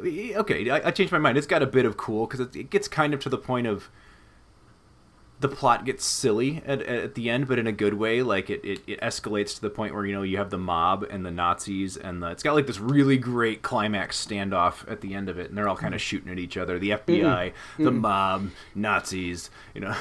[0.00, 0.68] okay.
[0.70, 1.38] I, I changed my mind.
[1.38, 3.66] It's got a bit of cool because it, it gets kind of to the point
[3.66, 3.88] of
[5.42, 8.22] the plot gets silly at, at the end, but in a good way.
[8.22, 11.02] Like it, it, it escalates to the point where you know you have the mob
[11.10, 15.14] and the Nazis, and the, it's got like this really great climax standoff at the
[15.14, 16.78] end of it, and they're all kind of shooting at each other.
[16.78, 18.00] The FBI, the Mm-mm.
[18.00, 19.50] mob, Nazis.
[19.74, 19.94] You know,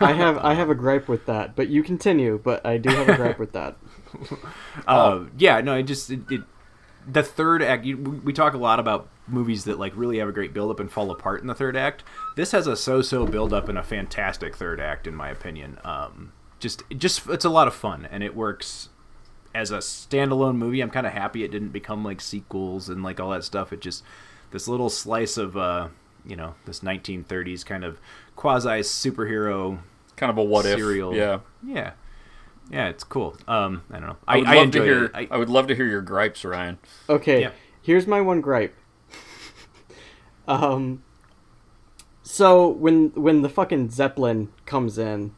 [0.00, 2.40] I have I have a gripe with that, but you continue.
[2.42, 3.76] But I do have a gripe with that.
[4.86, 6.42] uh, yeah, no, it just it, it
[7.06, 7.84] the third act.
[7.84, 10.80] You, we talk a lot about movies that like really have a great build up
[10.80, 12.04] and fall apart in the third act.
[12.36, 15.78] This has a so-so build up and a fantastic third act, in my opinion.
[15.84, 18.88] Um, just just it's a lot of fun and it works
[19.54, 20.80] as a standalone movie.
[20.80, 23.72] I'm kind of happy it didn't become like sequels and like all that stuff.
[23.72, 24.02] It just
[24.50, 25.88] this little slice of uh,
[26.24, 27.98] you know this 1930s kind of
[28.36, 29.78] quasi superhero
[30.16, 31.14] kind of a what if, serial.
[31.14, 31.40] yeah.
[31.64, 31.92] yeah.
[32.70, 33.36] Yeah, it's cool.
[33.46, 34.16] Um, I don't know.
[34.26, 35.10] I would I, love to hear.
[35.14, 36.78] I, I would love to hear your gripes, Ryan.
[37.08, 37.50] Okay, Yeah.
[37.82, 38.74] here's my one gripe.
[40.48, 41.02] um,
[42.22, 45.32] so when when the fucking zeppelin comes in,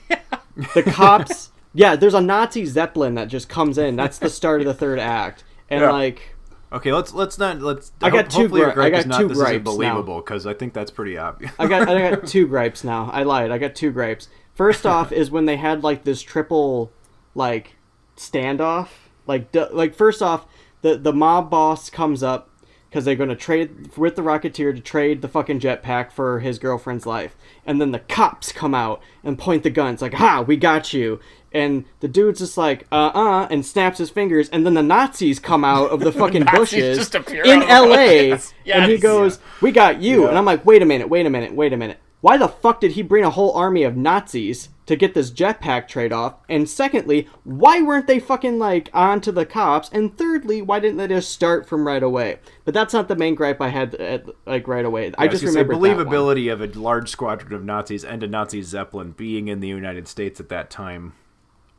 [0.74, 1.50] the cops.
[1.72, 3.94] Yeah, there's a Nazi zeppelin that just comes in.
[3.96, 5.90] That's the start of the third act, and Yeah.
[5.90, 6.36] like.
[6.72, 7.90] Okay, let's let's not let's.
[8.00, 9.44] I got hope- two Hopefully, your gri- I gripe got is not two this isn't
[9.46, 9.72] gripes now.
[9.72, 11.50] believable because I think that's pretty obvious.
[11.58, 13.10] I got I got two gripes now.
[13.12, 13.50] I lied.
[13.50, 14.28] I got two gripes.
[14.60, 16.92] First off is when they had like this triple
[17.34, 17.76] like
[18.14, 18.88] standoff.
[19.26, 20.44] Like d- like first off,
[20.82, 22.50] the the mob boss comes up
[22.90, 26.58] because they're going to trade with the Rocketeer to trade the fucking jetpack for his
[26.58, 30.56] girlfriend's life, and then the cops come out and point the guns like, "Ha, we
[30.58, 31.20] got you!"
[31.52, 35.38] And the dude's just like, uh uh, and snaps his fingers, and then the Nazis
[35.38, 37.14] come out of the fucking Nazis bushes
[37.46, 37.96] in the LA.
[38.34, 38.52] bushes.
[38.66, 39.02] And he Yes.
[39.02, 40.28] goes, We got you.
[40.28, 41.98] And I'm like, Wait a minute, wait a minute, wait a minute.
[42.20, 45.88] Why the fuck did he bring a whole army of Nazis to get this jetpack
[45.88, 46.34] trade off?
[46.48, 49.88] And secondly, why weren't they fucking like on to the cops?
[49.90, 52.38] And thirdly, why didn't they just start from right away?
[52.64, 55.12] But that's not the main gripe I had at, like right away.
[55.16, 58.28] I just was gonna say, remember believability of a large squadron of Nazis and a
[58.28, 61.14] Nazi zeppelin being in the United States at that time.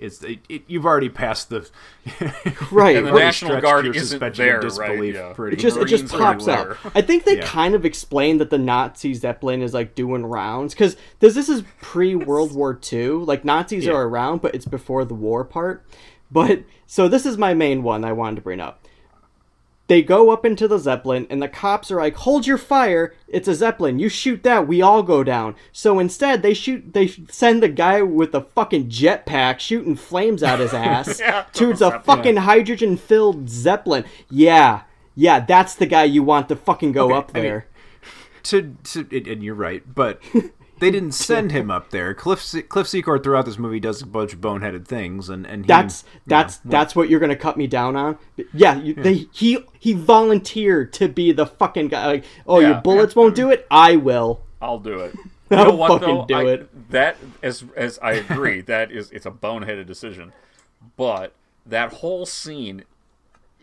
[0.01, 1.69] Is it, it, you've already passed the
[2.71, 2.95] Right.
[2.95, 5.23] And the Really National Guard your isn't suspension there, disbelief right?
[5.27, 5.33] Yeah.
[5.33, 6.71] pretty It just it just pops there.
[6.71, 6.77] up.
[6.95, 7.45] I think they Yeah.
[7.45, 11.63] kind of explained that the Nazi Zeppelin is like doing rounds because this this is
[11.81, 13.07] pre World War II.
[13.09, 13.93] Like Nazis Yeah.
[13.93, 15.85] are around, but it's before the war part.
[16.31, 18.80] But so this is my main one I wanted to bring up.
[19.91, 23.13] They go up into the Zeppelin, and the cops are like, "Hold your fire!
[23.27, 23.99] It's a Zeppelin.
[23.99, 26.93] You shoot that, we all go down." So instead, they shoot.
[26.93, 31.67] They send the guy with the fucking jetpack shooting flames out his ass Yeah, to
[31.71, 32.03] the Zeppelin.
[32.03, 34.05] fucking hydrogen-filled Zeppelin.
[34.29, 37.65] Yeah, yeah, that's the guy you want to fucking go Okay, up I mean, there.
[38.43, 40.21] to, to and you're right, but
[40.81, 42.13] they didn't send him up there.
[42.13, 45.63] Cliff Se- Cliff Secord throughout this movie does a bunch of boneheaded things, and and
[45.63, 48.17] he, that's that's know, that's what you're gonna cut me down on.
[48.53, 52.05] Yeah, you, They, he he volunteered to be the fucking guy.
[52.07, 52.81] Like, oh, your Yeah.
[52.81, 53.65] bullets won't do it.
[53.71, 54.41] I will.
[54.61, 55.15] I'll do it.
[55.51, 56.25] You I'll know what fucking though?
[56.27, 56.89] do I- it.
[56.91, 60.31] That as as I agree, that is it's a boneheaded decision.
[60.97, 61.33] But
[61.65, 62.83] that whole scene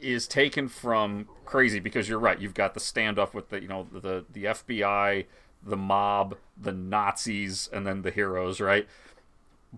[0.00, 2.38] is taken from crazy because you're right.
[2.38, 5.24] You've got the standoff with the you know the the FBI,
[5.62, 8.86] the mob, the Nazis, and then the heroes, right?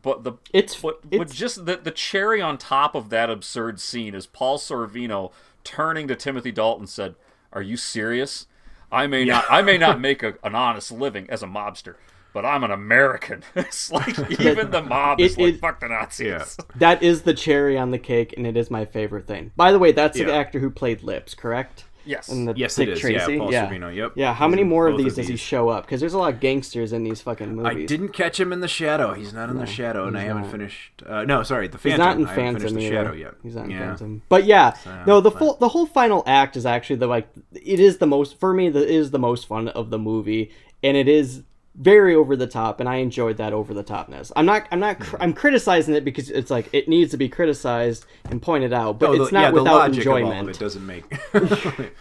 [0.01, 3.81] But the It's- but, but it's- just the the cherry on top of that absurd
[3.81, 5.33] scene is Paul Sorvino
[5.65, 7.17] turning to Timothy Dalton said,
[7.53, 8.47] "Are you serious?
[8.93, 11.97] I may not I may not make a, an honest living as a mobster,
[12.33, 15.89] but I'm an American." it's like even the mob is It- like it- fuck the
[15.89, 16.27] Nazis.
[16.29, 16.45] Yeah.
[16.77, 19.51] That is the cherry on the cake, and it is my favorite thing.
[19.57, 21.85] By the way, that's the actor who played Lips, correct?
[22.05, 22.29] Yes.
[22.29, 23.05] And the Yes, Dick it is.
[23.05, 23.67] Yeah, Paul yeah.
[23.71, 24.13] Sorvino, yep.
[24.17, 24.33] Yeah.
[24.35, 25.85] How He's many more of these of does he show up?
[25.87, 27.71] Because there's a lot of gangsters in these fucking movies.
[27.85, 29.13] I didn't catch him in the shadow.
[29.15, 30.51] He's not in the shadow, and I haven't not.
[30.51, 31.03] finished.
[31.07, 31.91] Uh, no, sorry, the Phantom.
[31.91, 32.95] He's not in I haven't Phantom finished the either.
[33.05, 33.35] shadow yet.
[33.43, 33.79] He's not in yeah.
[33.89, 34.23] Phantom.
[34.29, 37.29] But yeah, So, no, the but- full the whole final act is actually the like
[37.53, 38.69] it is the most for me.
[38.71, 40.51] The is the most fun of the movie,
[40.83, 41.43] and it is
[41.81, 44.31] very over the top, and I enjoyed that over the topness.
[44.37, 47.29] I'm not I'm not cr- I'm criticizing it because it's like it needs to be
[47.29, 50.17] criticized and pointed out, but No, the- it's not yeah, the without logic of all
[50.19, 50.51] of enjoyment.
[50.51, 51.05] it doesn't make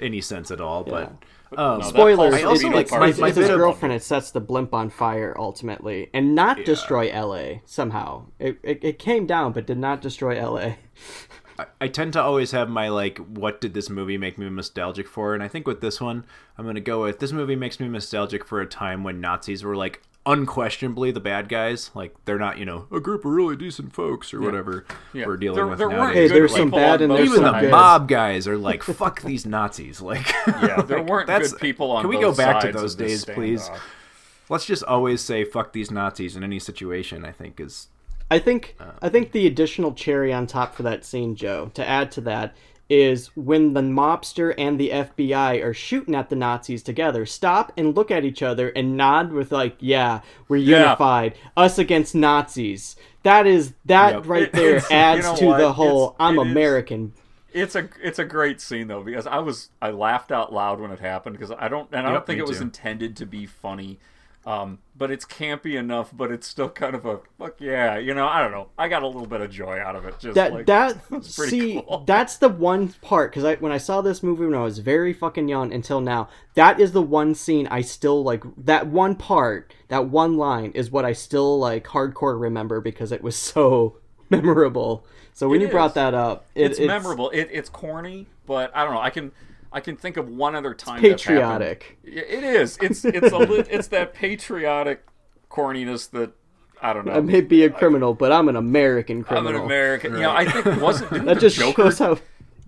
[0.00, 0.82] any sense at all.
[0.84, 1.12] But
[1.56, 2.34] um, that Spoilers.
[2.34, 3.94] Paul I also like part my- my his girlfriend.
[3.94, 7.62] It sets the blimp on fire ultimately, and not destroy L.A.
[7.66, 10.78] Somehow it, it it came down, but did not destroy L.A.
[11.58, 15.08] I, I tend to always have my like, what did this movie make me nostalgic
[15.08, 15.34] for?
[15.34, 16.24] And I think with this one,
[16.56, 19.76] I'm gonna go with this movie makes me nostalgic for a time when Nazis were
[19.76, 21.90] like unquestionably the bad guys.
[21.94, 25.26] Like they're not, you know, a group of really decent folks or whatever Yeah.
[25.26, 26.30] we're dealing There- with there weren't nowadays.
[26.30, 27.70] Hey, good there's some people bad and there's Even some the good.
[27.70, 31.90] mob guys are like, "Fuck these Nazis!" Like, Yeah, there like, weren't that's- good people
[31.90, 33.62] on Can we go back to those days, please?
[33.68, 33.78] standoff.
[34.50, 37.24] Let's just always say "fuck these Nazis" in any situation.
[37.24, 37.88] I think is
[38.30, 38.84] I think Uh.
[39.02, 42.54] I think the additional cherry on top for that scene, Joe, to add to that
[42.90, 47.94] is when the mobster and the FBI are shooting at the Nazis together, stop and
[47.94, 50.78] look at each other and nod with like, "Yeah, we're Yeah.
[50.80, 51.34] unified.
[51.56, 54.26] Us against Nazis." That is that Yep.
[54.26, 55.58] right there it's- you adds know to what?
[55.58, 57.12] the whole It's- "I'm it is- American."
[57.52, 60.90] It's a it's a great scene though because I was I laughed out loud when
[60.90, 62.64] it happened because I don't and I Yep, don't think it was too.
[62.64, 63.98] intended to be funny,
[64.48, 66.10] um, but it's campy enough.
[66.16, 68.26] But it's still kind of a fuck yeah, you know.
[68.26, 68.68] I don't know.
[68.78, 70.18] I got a little bit of joy out of it.
[70.18, 72.04] Just that like, that see cool.
[72.06, 75.12] that's the one part because I when I saw this movie when I was very
[75.12, 79.74] fucking young until now that is the one scene I still like that one part
[79.88, 83.98] that one line is what I still like hardcore remember because it was so
[84.30, 85.04] memorable
[85.38, 87.30] so when It you brought that up it, it's, memorable.
[87.30, 89.00] It, it's corny, but I don't know.
[89.00, 89.30] I can
[89.72, 90.96] I can think of one other time.
[90.96, 91.18] happened.
[91.18, 91.98] patriotic.
[92.04, 92.78] Yeah, It is.
[92.80, 95.04] It's it's a li- it's that patriotic
[95.50, 96.32] corniness that
[96.80, 97.12] I don't know.
[97.12, 99.50] I may be a criminal but I'm an American criminal.
[99.50, 100.12] I'm an American.
[100.14, 102.18] You know, I think wasn't that just Joker shows how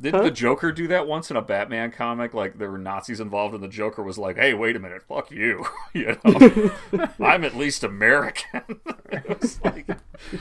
[0.01, 2.33] Didn't the Joker do that once in a Batman comic?
[2.33, 5.31] Like there were Nazis involved, and the Joker was like, "Hey, wait a minute, fuck
[5.31, 5.67] you!
[5.93, 6.73] you know,
[7.21, 8.63] I'm at least American."
[9.65, 9.87] like,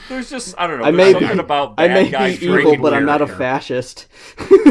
[0.08, 0.86] there's just I don't know.
[0.86, 3.28] I may something be, about I bad may guys be evil but I'm not a
[3.28, 4.08] fascist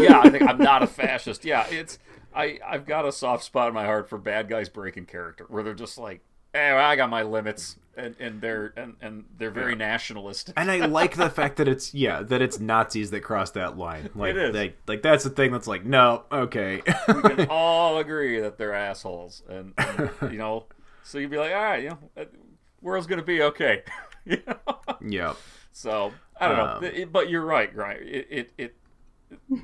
[0.02, 1.44] yeah, I think I'm not a fascist.
[1.44, 1.98] Yeah, it's
[2.34, 5.62] I I've got a soft spot in my heart for bad guys breaking character, where
[5.62, 6.20] they're just like,
[6.54, 10.52] eh, "Hey, I got my limits," and, and they're and, and they're very nationalist.
[10.56, 14.08] and I like the fact that it's yeah that it's Nazis that cross that line.
[14.14, 14.54] Like, is.
[14.54, 16.82] Like, like that's the thing that's like no, okay.
[17.08, 20.64] we can all agree that they're assholes, and, and, you know,
[21.02, 22.26] so you'd be like, all right, you know,
[22.80, 23.82] world's gonna be okay.
[24.24, 24.78] you know?
[25.06, 25.34] yeah.
[25.72, 28.00] So I don't Um, know, It- but you're right, right?
[28.00, 28.76] It, it it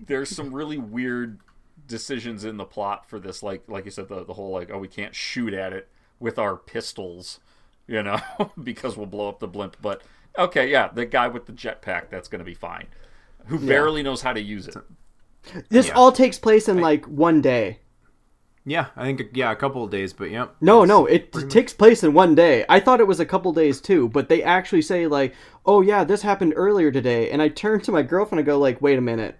[0.06, 1.40] there's some really weird
[1.86, 4.78] decisions in the plot for this, like like you said, the the whole like oh
[4.78, 5.88] we can't shoot at it
[6.20, 7.40] with our pistols,
[7.86, 8.20] you know,
[8.62, 9.76] because we'll blow up the blimp.
[9.80, 10.02] But
[10.38, 12.86] okay, yeah, the guy with the jetpack that's going to be fine,
[13.46, 14.76] who barely knows how to use it.
[15.68, 17.80] This all takes place in like one day.
[18.66, 20.56] Yeah, I think yeah, a couple of days, but yep.
[20.60, 22.64] No, no, it takes place in one day.
[22.68, 25.34] I thought it was a couple days too, but they actually say like,
[25.66, 28.80] "Oh yeah, this happened earlier today." And I turn to my girlfriend and go like,
[28.80, 29.38] "Wait a minute."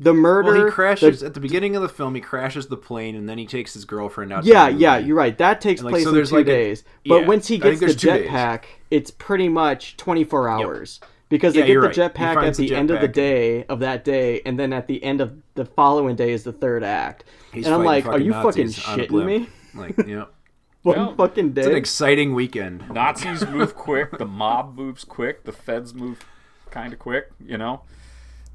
[0.00, 2.14] The murder Well, he crashes the- at the beginning of the film.
[2.16, 4.44] He crashes the plane, and then he takes his girlfriend out.
[4.44, 5.36] Yeah, to yeah, you're right.
[5.38, 6.84] That takes like, place so in there's, two like, a- days.
[7.06, 11.00] but yeah, once he gets the there's two jetpack, it's pretty much 24 hours.
[11.28, 11.94] Because Yeah, they get the right.
[11.94, 14.88] He jetpack at the the end of the day of that day, and then at
[14.88, 17.24] the end of the following day is the third act.
[17.52, 19.48] He's and I'm like, are you fucking Nazis on a shitting me?
[19.74, 20.24] Like, yeah,
[20.82, 21.62] One Well, fucking day.
[21.62, 22.88] it's an exciting weekend.
[22.90, 26.24] Nazis move quick, the mob moves quick, the feds move
[26.70, 27.82] kind of quick, you know.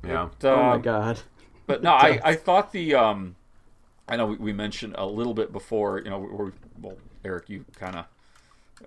[0.05, 0.29] Yeah.
[0.39, 1.19] But, oh my um, god.
[1.67, 3.35] But no, I, I thought the um,
[4.07, 7.65] I know we, we mentioned a little bit before, you know, where, well, Eric, you
[7.75, 8.05] kind of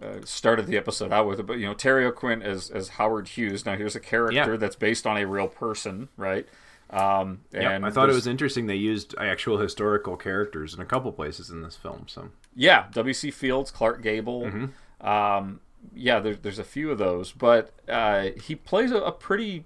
[0.00, 3.28] uh, started the episode out with it, but you know, Terry O'Quinn as as Howard
[3.28, 3.66] Hughes.
[3.66, 4.56] Now here's a character Yeah.
[4.56, 6.46] that's based on a real person, right?
[6.90, 10.84] Um, Yeah, and I thought it was interesting they used actual historical characters in a
[10.84, 12.04] couple places in this film.
[12.06, 13.30] So Yeah, W.C.
[13.30, 14.42] Fields, Clark Gable.
[14.42, 15.06] Mm-hmm.
[15.06, 15.60] Um,
[15.94, 19.64] yeah, there's there's a few of those, but uh, he plays a, a pretty.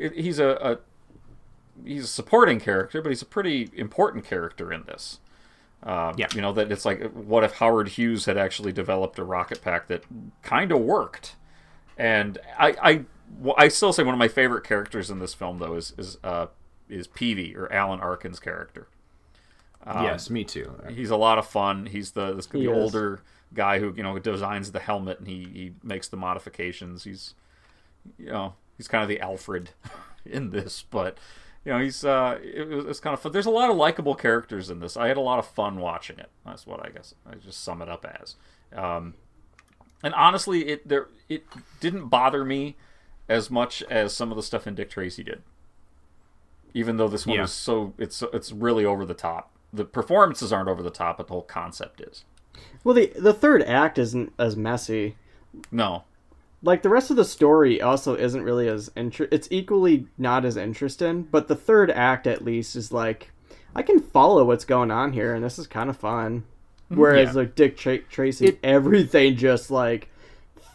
[0.00, 0.78] It- He's a, a
[1.86, 5.18] he's a supporting character, but he's a pretty important character in this.
[5.82, 6.26] Um, Yeah.
[6.34, 9.86] you know that it's like, what if Howard Hughes had actually developed a rocket pack
[9.88, 10.04] that
[10.42, 11.36] kind of worked?
[11.96, 13.04] And I, I,
[13.40, 16.18] well, I still say one of my favorite characters in this film though is is
[16.24, 16.46] uh,
[16.88, 18.88] is Peevy or Alan Arkin's character.
[19.86, 20.78] Um, yes, me too.
[20.90, 21.86] He's a lot of fun.
[21.86, 22.76] He's the this, He the is.
[22.76, 23.20] older
[23.54, 27.04] guy who you know designs the helmet and he, he makes the modifications.
[27.04, 27.34] He's
[28.18, 29.70] you know he's kind of the Alfred
[30.24, 31.18] in this, but
[31.66, 33.30] you know he's uh it was, it's kind of fun.
[33.32, 34.96] There's a lot of likable characters in this.
[34.96, 36.30] I had a lot of fun watching it.
[36.46, 38.36] That's what I guess I just sum it up as.
[38.74, 39.14] Um,
[40.02, 41.44] and honestly, it there it
[41.80, 42.76] didn't bother me
[43.28, 45.42] as much as some of the stuff in Dick Tracy did.
[46.72, 47.42] Even though this one Yeah.
[47.42, 49.50] was so it's it's really over the top.
[49.74, 52.24] The performances aren't over the top, but the whole concept is.
[52.82, 55.16] Well, the the third act isn't as messy.
[55.70, 56.04] No,
[56.62, 60.56] Like the rest of the story also isn't really as inter- it's equally not as
[60.56, 63.30] interesting, but the third act at least is like
[63.74, 66.44] I can follow what's going on here and this is kind of fun.
[66.88, 67.36] Whereas Mm-hmm.
[67.38, 67.42] Yeah.
[67.44, 70.10] like Dick Tra- Tracy everything just like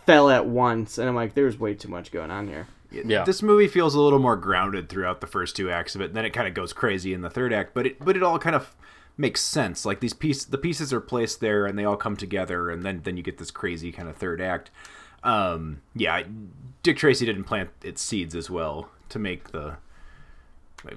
[0.06, 2.68] fell at once and I'm like there's way too much going on here.
[2.92, 6.06] yeah, This movie feels a little more grounded throughout the first two acts of it.
[6.06, 8.24] And then it kind of goes crazy in the third act, but it but it
[8.24, 8.76] all kind of
[9.18, 9.86] makes sense.
[9.86, 13.02] Like these pieces, the pieces are placed there, and they all come together, and then
[13.04, 14.72] then you get this crazy kind of third act.
[15.26, 16.24] Um, yeah,
[16.84, 19.78] Dick Tracy didn't plant its seeds as well to make the.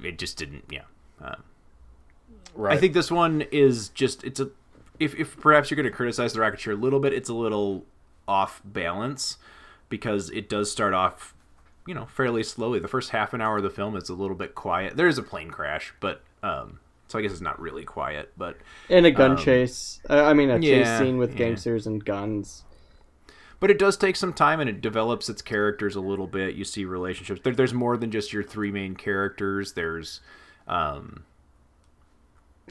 [0.04, 0.64] It just didn't.
[0.70, 0.82] Yeah.
[1.20, 1.42] Um,
[2.54, 2.76] right.
[2.76, 4.50] I think this one is just it's a
[5.00, 7.84] if if perhaps you're going to criticize the Rocketeer a little bit, it's a little
[8.26, 9.38] off balance
[9.88, 11.34] because it does start off,
[11.86, 12.78] you know, fairly slowly.
[12.78, 14.96] The first half an hour of the film is a little bit quiet.
[14.96, 18.58] There is a plane crash, but um, so I guess it's not really quiet, but
[18.90, 20.00] And a gun Um, chase.
[20.10, 21.38] Uh, I mean a chase scene with yeah.
[21.38, 22.64] gangsters and guns.
[23.60, 26.54] But it does take some time and it develops its characters a little bit.
[26.54, 27.40] You see relationships.
[27.42, 29.72] There, there's more than just your three main characters.
[29.72, 30.20] There's
[30.66, 31.24] um,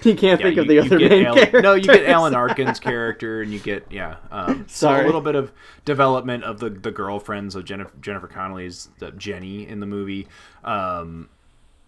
[0.04, 1.64] You can't yeah, think you- of the other main Alan, characters.
[1.64, 4.18] No, you get Alan Arkin's character, and you get yeah.
[4.32, 5.52] Um, so a little bit of
[5.86, 10.28] development of the the girlfriends of Jennifer Jennifer Connelly's Jenny in the movie.
[10.64, 11.30] Um,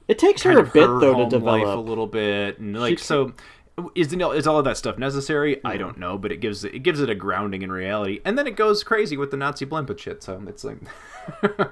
[0.08, 2.98] It takes her a bit her though to develop life a little bit, and like
[2.98, 3.34] She- so.
[3.96, 5.60] Is, the, is all of that stuff necessary?
[5.64, 5.80] I Mm.
[5.80, 8.56] don't know, but it gives it gives it a grounding in reality, and then it
[8.56, 10.24] goes crazy with the Nazi blimp and shit.
[10.24, 10.78] So it's like,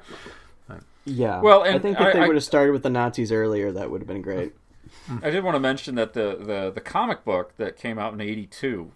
[1.05, 1.39] Yeah.
[1.41, 4.01] Well, I think if I- they would have started with the Nazis earlier, that would
[4.01, 4.53] have been great.
[5.23, 8.19] I did want to mention that the, the, the comic book that came out in
[8.21, 8.91] '82,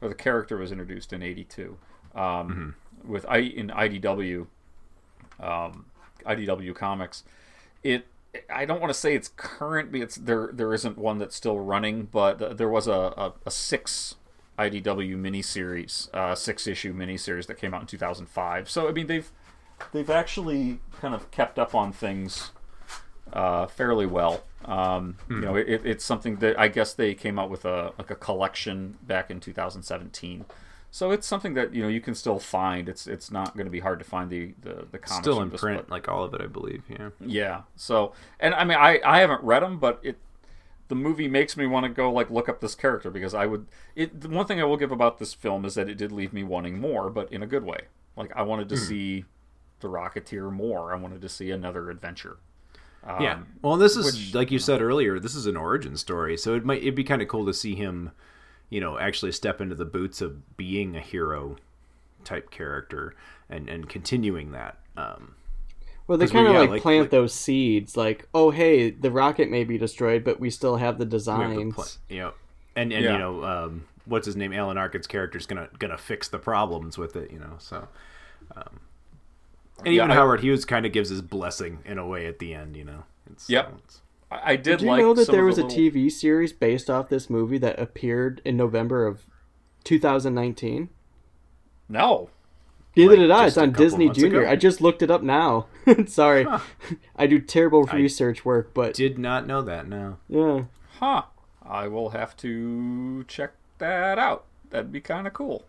[0.00, 1.76] or the character was introduced in '82,
[2.14, 4.46] um, with I in IDW,
[5.40, 5.86] um,
[6.24, 7.24] IDW Comics.
[7.82, 8.06] It
[8.50, 10.50] I don't want to say it's current, but it's there.
[10.52, 14.16] There isn't one that's still running, but there was a, a, a six
[14.58, 18.68] IDW miniseries, uh, six issue miniseries that came out in 2005.
[18.68, 19.30] So I mean they've
[19.92, 22.50] they've actually kind of kept up on things
[23.32, 24.44] uh, fairly well.
[24.64, 28.10] Um, You know, it, it's something that I guess they came out with a like
[28.10, 30.44] a collection back in 2017.
[30.90, 32.88] So it's something that you know you can still find.
[32.88, 35.50] It's it's not going to be hard to find the the, the comics still in
[35.50, 35.90] print, book.
[35.90, 36.82] like all of it, I believe.
[36.88, 37.10] Yeah.
[37.20, 37.62] Yeah.
[37.76, 40.16] So and I mean I I haven't read them, but it
[40.88, 43.66] the movie makes me want to go like look up this character because I would.
[43.94, 46.32] It the one thing I will give about this film is that it did leave
[46.32, 47.82] me wanting more, but in a good way.
[48.16, 49.24] Like I wanted to see
[49.80, 50.92] the Rocketeer more.
[50.92, 52.38] I wanted to see another adventure.
[53.06, 53.38] Um, yeah.
[53.62, 55.20] Well, this is which- like you said earlier.
[55.20, 57.74] This is an origin story, so it might it'd be kind of cool to see
[57.76, 58.10] him,
[58.70, 61.56] you know, actually step into the boots of being a hero
[62.24, 63.14] type character
[63.48, 64.78] and and continuing that.
[64.96, 65.34] Um,
[66.06, 69.10] Well, they kind of yeah, like, like- plant like- those seeds, like, oh hey, the
[69.10, 71.98] rocket may be destroyed, but we still have the we have the designs.
[72.08, 72.32] you know,
[72.76, 73.12] and and Yeah.
[73.12, 74.52] you know, um, what's his name?
[74.52, 77.54] Alan Arkin's character is gonna gonna fix the problems with it, you know.
[77.58, 77.88] So,
[78.56, 78.80] um,
[79.84, 82.38] and Yeah, even I- Howard Hughes kind of gives his blessing in a way at
[82.38, 83.04] the end, you know.
[83.30, 83.68] It's, Yep.
[83.68, 84.00] it's-
[84.30, 86.10] I, I did, Did you like know that some there was the a little- TV
[86.10, 89.24] series based off this movie that appeared in November of
[89.84, 90.88] 2019?
[91.88, 92.30] No.
[92.96, 93.46] Neither Like, did I.
[93.46, 94.42] It's on Disney Junior.
[94.42, 94.50] ago?
[94.50, 95.66] I just looked it up now.
[96.06, 96.46] Sorry,
[97.16, 99.86] I do terrible I research work, but Did not know that.
[99.88, 100.62] Now, yeah,
[100.98, 101.22] Huh.
[101.62, 104.46] I will have to check that out.
[104.70, 105.64] That'd be kind of cool.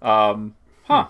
[0.00, 0.54] Um,
[0.84, 1.08] huh.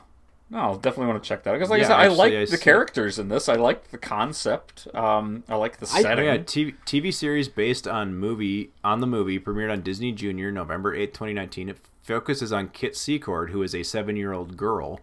[0.50, 1.54] No, I'll definitely want to check that out.
[1.54, 3.48] because, like Yeah, I said, I like I the see- characters in this.
[3.50, 4.88] I like the concept.
[4.94, 6.26] Um, I like the setting.
[6.26, 10.50] Oh, yeah, TV, TV series based on movie on the movie premiered on Disney Junior
[10.50, 11.68] November eighth, twenty nineteen.
[11.68, 15.00] It focuses on Kit Secord, who is a seven year old girl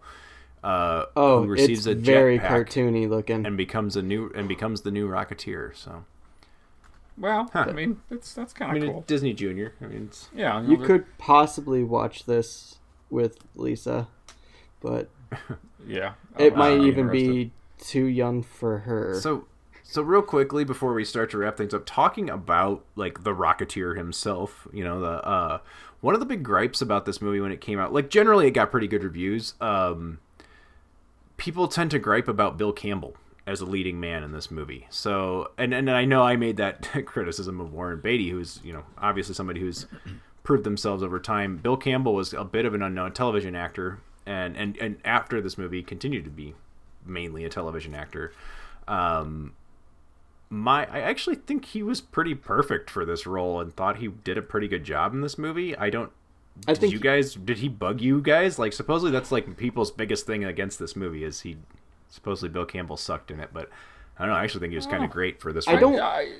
[0.64, 3.46] uh, oh, who receives it's a very cartoony looking.
[3.46, 5.76] and becomes a new and becomes the new Rocketeer.
[5.76, 6.04] So
[7.18, 7.66] well, Huh.
[7.68, 8.98] I mean, it's that's kind of mean, cool.
[9.00, 9.74] it's Disney Junior.
[9.80, 12.78] I mean, it's, yeah, You know, could possibly watch this
[13.10, 14.08] with Lisa,
[14.80, 15.08] but
[15.88, 17.12] Yeah, it I'm might even interested.
[17.12, 19.20] be too young for her.
[19.20, 19.46] So,
[19.84, 23.96] so real quickly before we start to wrap things up, talking about like the Rocketeer
[23.96, 25.58] himself, you know, the uh,
[26.00, 28.50] one of the big gripes about this movie when it came out, like generally it
[28.50, 29.54] got pretty good reviews.
[29.60, 30.18] Um,
[31.36, 33.14] people tend to gripe about Bill Campbell
[33.46, 34.86] as a leading man in this movie.
[34.90, 38.82] So, and and I know I made that criticism of Warren Beatty, who's you know
[38.98, 39.86] obviously somebody who's
[40.42, 41.58] proved themselves over time.
[41.58, 45.56] Bill Campbell was a bit of an unknown television actor, and and and after this
[45.56, 46.54] movie continued to be
[47.04, 48.32] mainly a television actor.
[48.88, 49.54] Um,
[50.48, 54.38] my I actually think he was pretty perfect for this role and thought he did
[54.38, 55.76] a pretty good job in this movie.
[55.76, 56.10] I don't.
[56.66, 58.58] I did think you guys did he bug you guys?
[58.58, 61.56] Like supposedly that's like people's biggest thing against this movie is he
[62.08, 63.68] supposedly Bill Campbell sucked in it, but
[64.18, 64.38] I don't know.
[64.38, 65.66] I actually think he was kind of great for this.
[65.68, 66.32] I don't- I,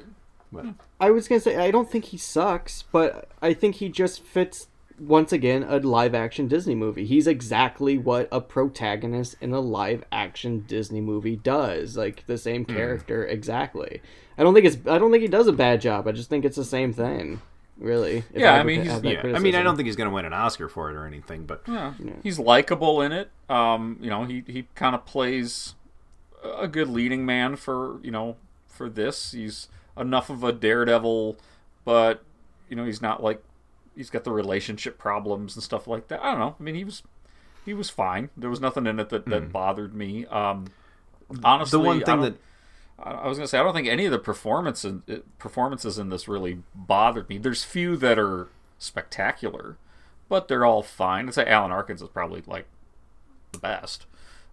[1.01, 4.69] I was gonna say I don't think he sucks, but I think he just fits
[4.99, 7.05] once again a live action Disney movie.
[7.07, 11.97] He's exactly what a protagonist in a live action Disney movie does.
[11.97, 12.75] Like the same Hmm.
[12.75, 14.01] character exactly.
[14.39, 16.07] I don't think it's I don't think he does a bad job.
[16.09, 17.41] I just think it's the same thing.
[17.79, 18.25] Really.
[18.35, 20.25] Yeah, I could mean, have he's- yeah, I mean, I don't think he's gonna win
[20.25, 21.93] an Oscar for it or anything, but Yeah,
[22.23, 23.31] he's likable in it.
[23.51, 25.75] Um, you know, he he kind of plays
[26.43, 28.37] a good leading man for you know
[28.67, 29.33] for this.
[29.33, 31.37] He's enough of a daredevil,
[31.85, 32.23] but
[32.71, 33.43] you know he's not like
[33.97, 36.23] he's got the relationship problems and stuff like that.
[36.23, 36.57] I don't know.
[36.59, 37.03] I mean, he was
[37.65, 38.31] he was fine.
[38.37, 40.27] There was nothing in it that, that bothered me.
[40.27, 40.67] Um,
[41.43, 42.35] honestly, the one thing don't- that
[42.99, 45.01] I I was gonna say I don't think any of the performances
[45.39, 47.39] performances in this really bothered me.
[47.39, 49.77] There's few that are spectacular,
[50.29, 51.29] but they're all fine.
[51.29, 52.67] I'd say Alan Arkins is probably like
[53.53, 54.07] the best.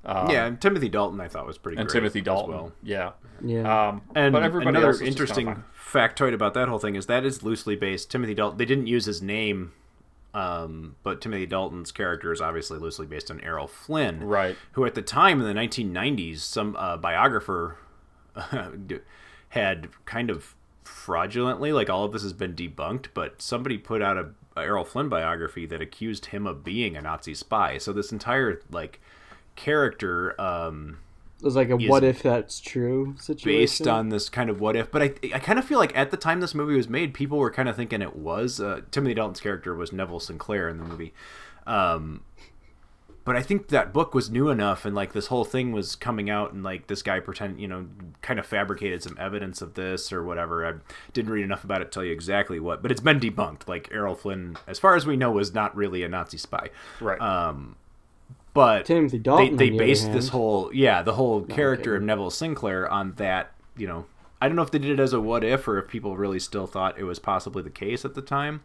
[0.05, 2.53] Um, yeah, and Timothy Dalton I thought was pretty and great Timothy as Dalton.
[2.55, 2.71] well.
[2.83, 3.87] Yeah, Yeah.
[3.89, 7.23] Um, And but everybody another else interesting kinda factoid about that whole thing is that
[7.25, 8.11] is loosely based.
[8.11, 8.57] Timothy Dalton.
[8.57, 9.71] They didn't use his name,
[10.33, 14.57] um, but Timothy Dalton's character is obviously loosely based on Errol Flynn, right.
[14.73, 17.77] who at the time in the 1990s, some uh, biographer
[19.49, 24.17] had kind of fraudulently, like all of this has been debunked, but somebody put out
[24.17, 27.77] a, a Errol Flynn biography that accused him of being a Nazi spy.
[27.77, 28.99] So this entire like
[29.55, 30.39] character.
[30.39, 30.99] Um,
[31.39, 33.59] it was like a what if that's true situation.
[33.59, 34.89] based on this kind of what if.
[34.89, 37.37] But I, I kind of feel like at the time this movie was made, people
[37.37, 38.61] were kind of thinking it was.
[38.61, 41.13] Uh, Timothy Dalton's character was Neville Sinclair in the movie.
[41.67, 42.23] Um,
[43.25, 46.29] but I think that book was new enough, and like this whole thing was coming
[46.29, 47.87] out, and like this guy pretend, you know,
[48.21, 50.65] kind of fabricated some evidence of this or whatever.
[50.65, 50.73] I
[51.13, 53.67] didn't read enough about it to tell you exactly what, but it's been debunked.
[53.67, 56.69] Like Errol Flynn, as far as we know, was not really a Nazi spy.
[56.99, 57.19] Right.
[57.21, 57.77] Um,
[58.53, 62.03] but Timothy Dalton, they, on they the based this whole yeah the whole character of
[62.03, 64.05] Neville Sinclair on that you know
[64.41, 66.39] I don't know if they did it as a what if or if people really
[66.39, 68.61] still thought it was possibly the case at the time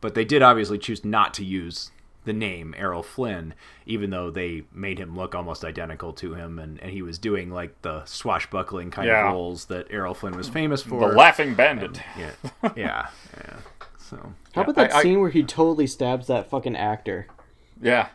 [0.00, 1.90] but they did obviously choose not to use
[2.24, 3.52] the name Errol Flynn
[3.84, 7.50] even though they made him look almost identical to him and, and he was doing
[7.50, 9.26] like the swashbuckling kind Yeah.
[9.28, 11.00] of roles that Errol Flynn was famous for.
[11.10, 12.00] The Laughing Bandit.
[12.18, 12.30] yeah
[12.76, 13.56] yeah yeah
[13.98, 14.16] so
[14.54, 17.26] How Yeah, about that I- I- scene where he totally stabs that fucking actor?
[17.82, 18.08] Yeah.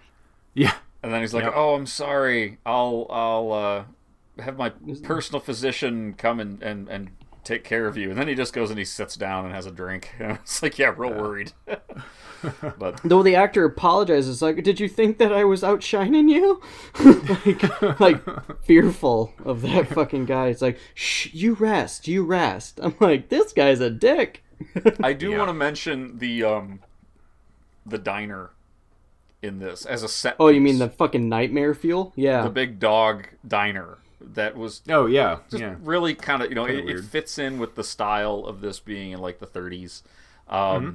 [0.55, 1.53] yeah And then he's like, Yep.
[1.55, 2.57] "Oh, I'm sorry.
[2.65, 3.83] I'll I'll uh,
[4.41, 4.71] have my
[5.03, 7.09] personal physician come and and and
[7.49, 8.09] take care of you.
[8.11, 10.13] And then he just goes and he sits down and has a drink.
[10.19, 11.51] it's like, yeah, real worried.
[12.77, 16.61] but Though the actor apologizes, like, did you think that I was outshining you?
[17.45, 20.47] like, like fearful of that fucking guy.
[20.47, 22.79] It's like, shh, you rest, you rest.
[22.83, 24.43] I'm like, this guy's a dick.
[25.01, 26.81] I do want to mention the um
[27.85, 28.51] the diner
[29.41, 30.35] in this as a set.
[30.39, 32.13] Oh, you mean the fucking nightmare fuel?
[32.15, 32.41] Yeah.
[32.43, 35.75] the big dog diner that was Oh yeah, just yeah.
[35.81, 39.11] really kind of you know it, it fits in with the style of this being
[39.11, 40.01] in like the 30s
[40.49, 40.89] um Mm-hmm.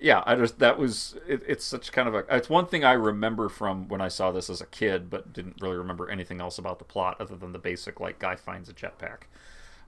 [0.00, 2.92] yeah i just that was it, it's such kind of a it's one thing i
[2.92, 6.56] remember from when i saw this as a kid but didn't really remember anything else
[6.56, 9.22] about the plot other than the basic like guy finds a jetpack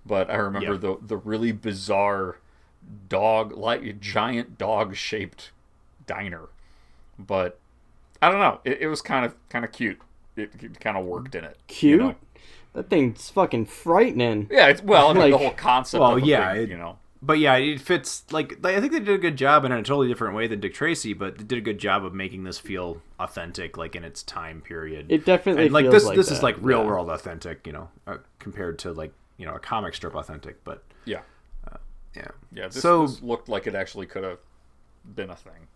[0.05, 0.79] but i remember Yeah.
[0.79, 2.39] the the really bizarre
[3.09, 5.53] dog like giant dog shaped
[6.09, 6.49] diner
[7.21, 7.60] but
[8.23, 9.99] i don't know it, it was kind of kind of cute
[10.37, 12.01] it, it kind of worked in it you Cute?
[12.01, 12.15] know?
[12.73, 14.47] That thing's fucking frightening.
[14.49, 16.01] Yeah, it's well, I mean, the Like- whole concept.
[16.01, 16.99] Well, of yeah, big, it- you know.
[17.21, 20.07] But yeah, it fits like I think they did a good job in a totally
[20.07, 23.03] different way than Dick Tracy, but they did a good job of making this feel
[23.19, 25.07] authentic, like in its time period.
[25.11, 26.05] It definitely and like feels this.
[26.05, 26.87] like this is like real yeah.
[26.87, 30.63] world authentic, you know, uh, compared to like you know a comic strip authentic.
[30.63, 31.23] But Yeah,
[32.15, 32.69] yeah, yeah.
[32.69, 34.39] This, so this looked like it actually could have
[35.17, 35.67] been a thing.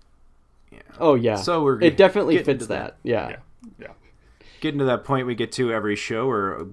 [0.99, 1.37] Oh yeah.
[1.37, 2.97] So we're it definitely fits to that.
[3.03, 3.31] Yeah.
[3.31, 3.37] Yeah,
[3.79, 3.89] yeah.
[4.61, 6.67] getting to that point we get to every show where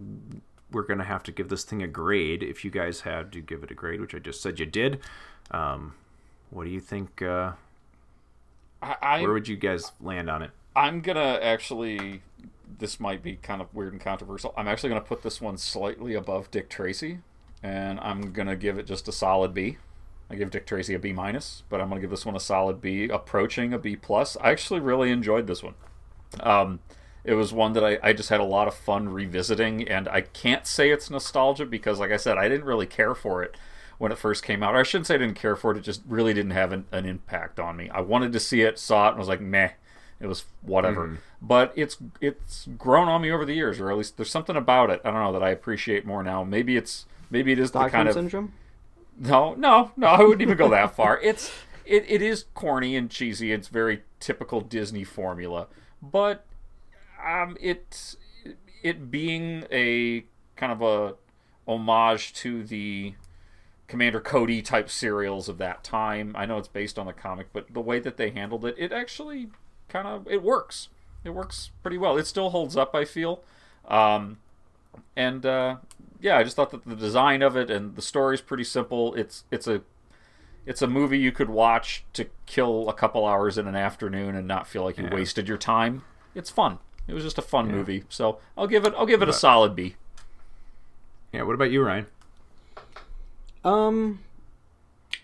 [0.72, 2.44] we're gonna have to give this thing a grade.
[2.44, 5.00] If you guys had to give it a grade, which I just said you did,
[5.52, 5.96] um,
[6.50, 7.22] what do you think?
[7.22, 7.54] Uh,
[8.82, 10.52] I, I where would you guys land on it?
[10.76, 12.22] I'm gonna actually.
[12.80, 14.54] This might be kind of weird and controversial.
[14.58, 17.20] I'm actually gonna put this one slightly above Dick Tracy,
[17.62, 19.78] and I'm gonna give it just a solid B.
[20.32, 22.82] I give Dick Tracy a B minus, but I'm gonna give this one a solid
[22.82, 24.38] B, approaching a B plus.
[24.42, 25.74] I actually really enjoyed this one.
[26.40, 26.80] Um,
[27.24, 30.22] it was one that I, I just had a lot of fun revisiting, and I
[30.22, 33.56] can't say it's nostalgia because, like I said, I didn't really care for it
[33.98, 34.74] when it first came out.
[34.74, 36.86] Or I shouldn't say I didn't care for it; it just really didn't have an,
[36.92, 37.90] an impact on me.
[37.90, 39.72] I wanted to see it, saw it, and was like, meh.
[40.20, 41.08] It was whatever.
[41.08, 41.18] Mhm.
[41.42, 44.90] But it's it's grown on me over the years, or at least there's something about
[44.92, 45.02] it.
[45.04, 46.44] I don't know that I appreciate more now.
[46.44, 48.54] Maybe it's maybe it is the Stockholm kind of syndrome.
[49.18, 50.08] No, no, no.
[50.08, 51.20] I wouldn't even go that far.
[51.24, 51.52] It's
[51.86, 53.52] it, it is corny and cheesy.
[53.52, 55.68] It's very typical Disney formula,
[56.02, 56.46] but
[57.26, 58.16] um, it
[58.84, 61.16] it being a kind of a
[61.68, 63.14] homage to the
[63.88, 66.34] Commander Cody type serials of that time.
[66.38, 68.92] I know it's based on the comic, but the way that they handled it, it
[68.92, 69.50] actually
[69.90, 70.88] kind of it works.
[71.24, 72.18] It works pretty well.
[72.18, 72.96] It still holds up.
[72.96, 73.44] I feel.
[73.88, 74.38] Um,
[75.16, 75.78] and uh,
[76.20, 79.14] yeah, I just thought that the design of it and the story is pretty simple.
[79.16, 79.82] It's it's a
[80.66, 84.48] it's a movie you could watch to kill a couple hours in an afternoon and
[84.48, 85.14] not feel like you Yeah.
[85.16, 86.04] wasted your time.
[86.36, 86.78] It's fun.
[87.08, 89.76] It was just a fun movie, so I'll give it I'll give it a solid
[89.76, 89.96] B.
[91.34, 91.44] Yeah.
[91.44, 92.06] What about you, Ryan?
[93.64, 94.20] Um,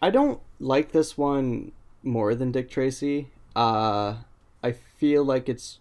[0.01, 1.71] I don't like this one
[2.03, 3.29] more than Dick Tracy.
[3.55, 4.17] Uh,
[4.63, 5.79] I feel like it's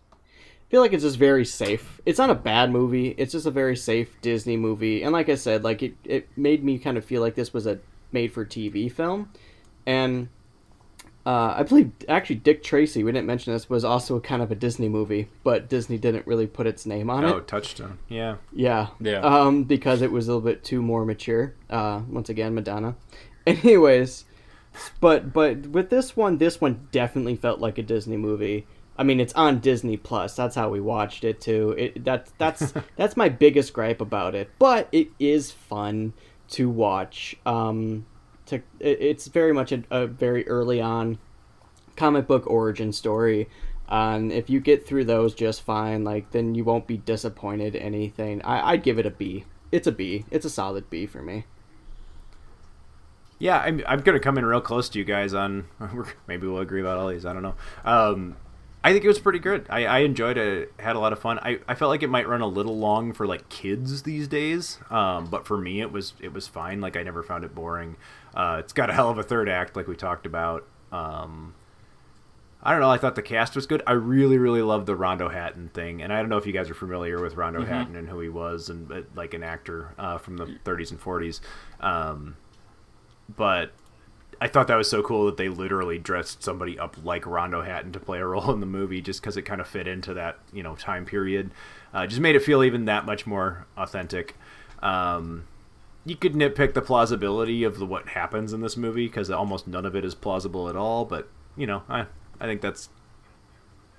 [0.69, 2.01] feel like it's just very safe.
[2.05, 3.14] It's not a bad movie.
[3.19, 5.03] It's just a very safe Disney movie.
[5.03, 7.67] And like I said, like it, it made me kind of feel like this was
[7.67, 7.79] a
[8.12, 9.31] made for TV film.
[9.87, 10.29] And
[11.25, 14.55] uh, I believe actually Dick Tracy, we didn't mention this, was also kind of a
[14.55, 17.35] Disney movie, but Disney didn't really put its name on Oh, it.
[17.35, 17.99] Oh, Touchstone.
[18.09, 18.37] Yeah.
[18.53, 18.89] Yeah.
[19.01, 19.21] Yeah.
[19.21, 21.55] Um, because it was a little bit too more mature.
[21.69, 22.95] Uh, once again, Madonna.
[23.47, 24.25] Anyways,
[25.01, 28.67] but but with this one, this one definitely felt like a Disney movie.
[28.99, 30.34] I mean, it's on Disney Plus.
[30.34, 31.74] That's how we watched it too.
[31.76, 34.51] It that that's that's my biggest gripe about it.
[34.59, 36.12] But it is fun
[36.51, 37.36] to watch.
[37.44, 38.07] Um,
[38.47, 41.18] to it, it's very much a, a very early on
[41.97, 43.49] comic book origin story.
[43.88, 47.76] And if you get through those just fine, like then you won't be disappointed.
[47.76, 49.44] Anything, I, I'd give it a B.
[49.70, 50.24] It's a B.
[50.30, 51.44] It's a solid B for me.
[53.38, 55.66] Yeah, I'm, I'm gonna come in real close to you guys on.
[56.26, 57.26] Maybe we'll agree about all these.
[57.26, 57.55] I don't know.
[57.84, 58.36] Um,
[58.87, 59.66] I think it was pretty good.
[59.68, 60.72] I, I enjoyed it.
[60.78, 61.39] Had a lot of fun.
[61.41, 64.78] I, I felt like it might run a little long for like kids these days.
[64.91, 66.80] Um, but for me, it was it was fine.
[66.80, 67.97] Like I never found it boring.
[68.34, 70.66] Uh, it's got a hell of a third act, like we talked about.
[70.93, 71.55] Um,
[72.62, 72.91] I don't know.
[72.91, 73.82] I thought the cast was good.
[73.87, 76.68] I really, really loved the Rondo Hatton thing, and I don't know if you guys
[76.70, 77.68] are familiar with Rondo Mhm.
[77.68, 81.01] Hatton and who he was, and uh, like an actor uh, from the 30s and
[81.01, 81.41] 40s.
[81.80, 82.37] Um,
[83.37, 83.72] but
[84.41, 87.93] I thought that was so cool that they literally dressed somebody up like Rondo Hatton
[87.93, 90.39] to play a role in the movie, just because it kind of fit into that
[90.53, 91.51] you know time period.
[91.95, 94.37] Uh, just made it feel even that much more authentic.
[94.82, 95.45] Um,
[96.05, 99.87] you could nitpick the plausibility of the, what happens in this movie because almost none
[99.87, 101.05] of it is plausible at all.
[101.05, 102.07] But you know, I
[102.41, 102.91] I think that's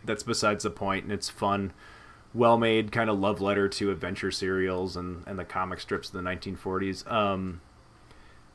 [0.06, 1.74] that's besides the point, and it's fun,
[2.34, 6.14] well made kind of love letter to adventure serials and and the comic strips of
[6.14, 7.12] the 1940s.
[7.12, 7.62] Um,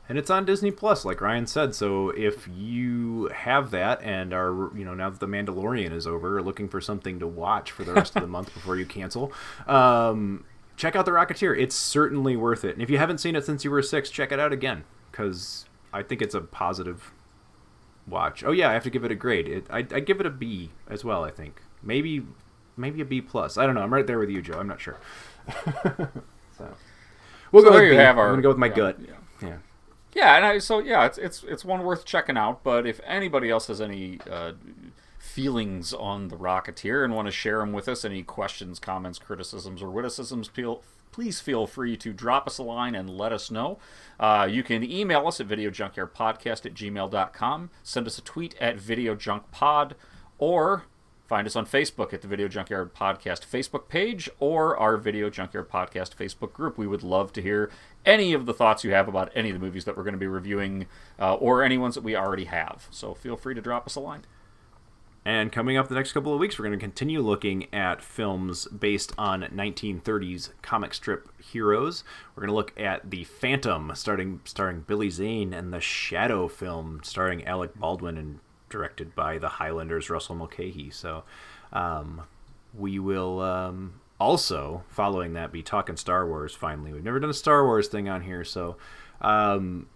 [0.09, 1.73] and it's on Disney Plus, like Ryan said.
[1.75, 6.41] So if you have that and are, you know, now that the Mandalorian is over,
[6.41, 9.31] looking for something to watch for the rest of the month before you cancel,
[9.67, 10.45] um,
[10.75, 11.57] check out The Rocketeer.
[11.57, 12.73] It's certainly worth it.
[12.73, 15.65] And if you haven't seen it since you were six, check it out again because
[15.93, 17.11] I think it's a positive
[18.07, 18.43] watch.
[18.43, 19.47] Oh yeah, I have to give it a grade.
[19.47, 21.23] It, I I give it a B as well.
[21.23, 22.25] I think maybe
[22.75, 23.57] maybe a B plus.
[23.57, 23.81] I don't know.
[23.81, 24.59] I'm right there with you, Joe.
[24.59, 24.97] I'm not sure.
[26.57, 26.75] so
[27.51, 27.95] we'll So go there with you B.
[27.97, 28.97] have our- I'm gonna go with my yeah, gut.
[28.99, 29.13] yeah.
[30.15, 30.35] Yeah.
[30.35, 32.63] And I, so yeah, it's it's it's one worth checking out.
[32.63, 34.53] But if anybody else has any uh,
[35.23, 39.81] feelings on the Rocketeer and want to share them with us, any questions, comments, criticisms,
[39.81, 43.79] or witticisms, feel, please feel free to drop us a line and let us know.
[44.19, 49.93] Uh, you can email us at videojunkyardpodcast at gmail.com, send us a tweet at videojunkpod,
[50.37, 50.83] or
[51.33, 55.67] Find us on Facebook at the Video Junkyard Podcast Facebook page or our Video Junkyard
[55.67, 56.77] Podcast Facebook group.
[56.77, 57.71] We would love to hear
[58.05, 60.19] any of the thoughts you have about any of the movies that we're going to
[60.19, 60.85] be reviewing
[61.19, 62.87] uh, or any ones that we already have.
[62.91, 64.25] So feel free to drop us a line.
[65.25, 68.67] And coming up the next couple of weeks, we're going to continue looking at films
[68.67, 72.03] based on 1930s comic strip heroes.
[72.35, 76.99] We're going to look at The Phantom, starting starring Billy Zane, and The Shadow film,
[77.01, 78.39] starring Alec Baldwin and
[78.73, 80.89] directed by the Highlanders' Russell Mulcahy.
[80.89, 81.23] So,
[81.71, 82.23] um,
[82.73, 86.55] we will um, also, following that, be talking Star Wars.
[86.55, 88.77] Finally, we've never done a Star Wars thing on here, so
[89.21, 89.87] um,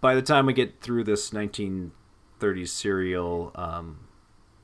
[0.00, 3.52] by the time we get through this 1930s serial.
[3.54, 4.06] Um,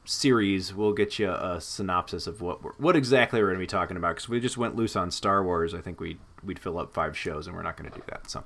[0.08, 3.66] series we'll get you a synopsis of what we're, what exactly we're going to be
[3.66, 5.74] talking about because we just went loose on Star Wars.
[5.74, 8.30] I think we we'd fill up five shows and we're not going to do that.
[8.30, 8.44] So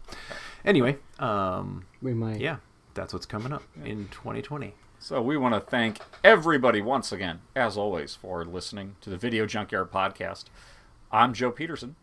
[0.64, 2.40] anyway, um, we might.
[2.40, 2.56] Yeah,
[2.94, 4.74] that's what's coming up in 2020.
[5.02, 9.46] So we want to thank everybody once again, as always, for listening to the Video
[9.46, 10.44] Junkyard Podcast.
[11.10, 11.96] I'm Joe Peterson.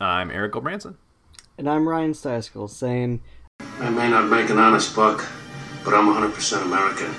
[0.00, 0.96] I'm Eric Gilbranson.
[1.56, 3.22] And I'm Ryan Staskell saying,
[3.60, 5.24] I may not make an honest buck,
[5.84, 7.14] but I'm 100% American.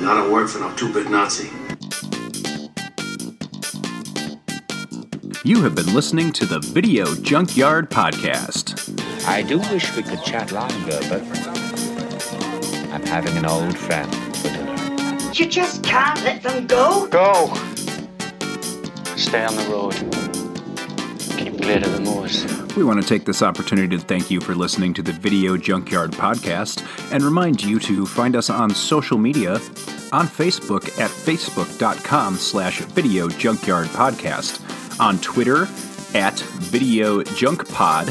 [0.00, 1.48] And I don't work for no two-bit Nazi.
[5.44, 8.76] You have been listening to the Video Junkyard Podcast.
[9.28, 11.59] I do wish we could chat longer, but I'm
[13.10, 15.32] having an old friend for dinner.
[15.32, 17.08] You just can't let them go.
[17.08, 17.52] Go!
[19.16, 19.94] Stay on the road.
[21.36, 22.46] Keep clear to the moors.
[22.76, 26.12] We want to take this opportunity to thank you for listening to the Video Junkyard
[26.12, 29.54] Podcast and remind you to find us on social media
[30.12, 34.60] on Facebook at facebook.com slash Video Junkyard Podcast,
[35.00, 35.62] on Twitter
[36.14, 38.08] at Video Junk Pod,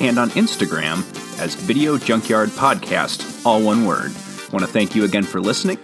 [0.00, 0.98] and on Instagram
[1.38, 4.12] as Video Junkyard Podcast, all one word.
[4.52, 5.78] Want to thank you again for listening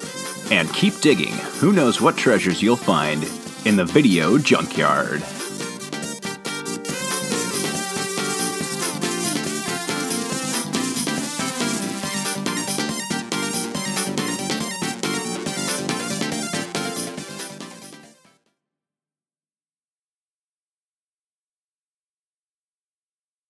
[0.50, 1.32] and keep digging.
[1.60, 3.24] Who knows what treasures you'll find
[3.64, 5.22] in the Video Junkyard.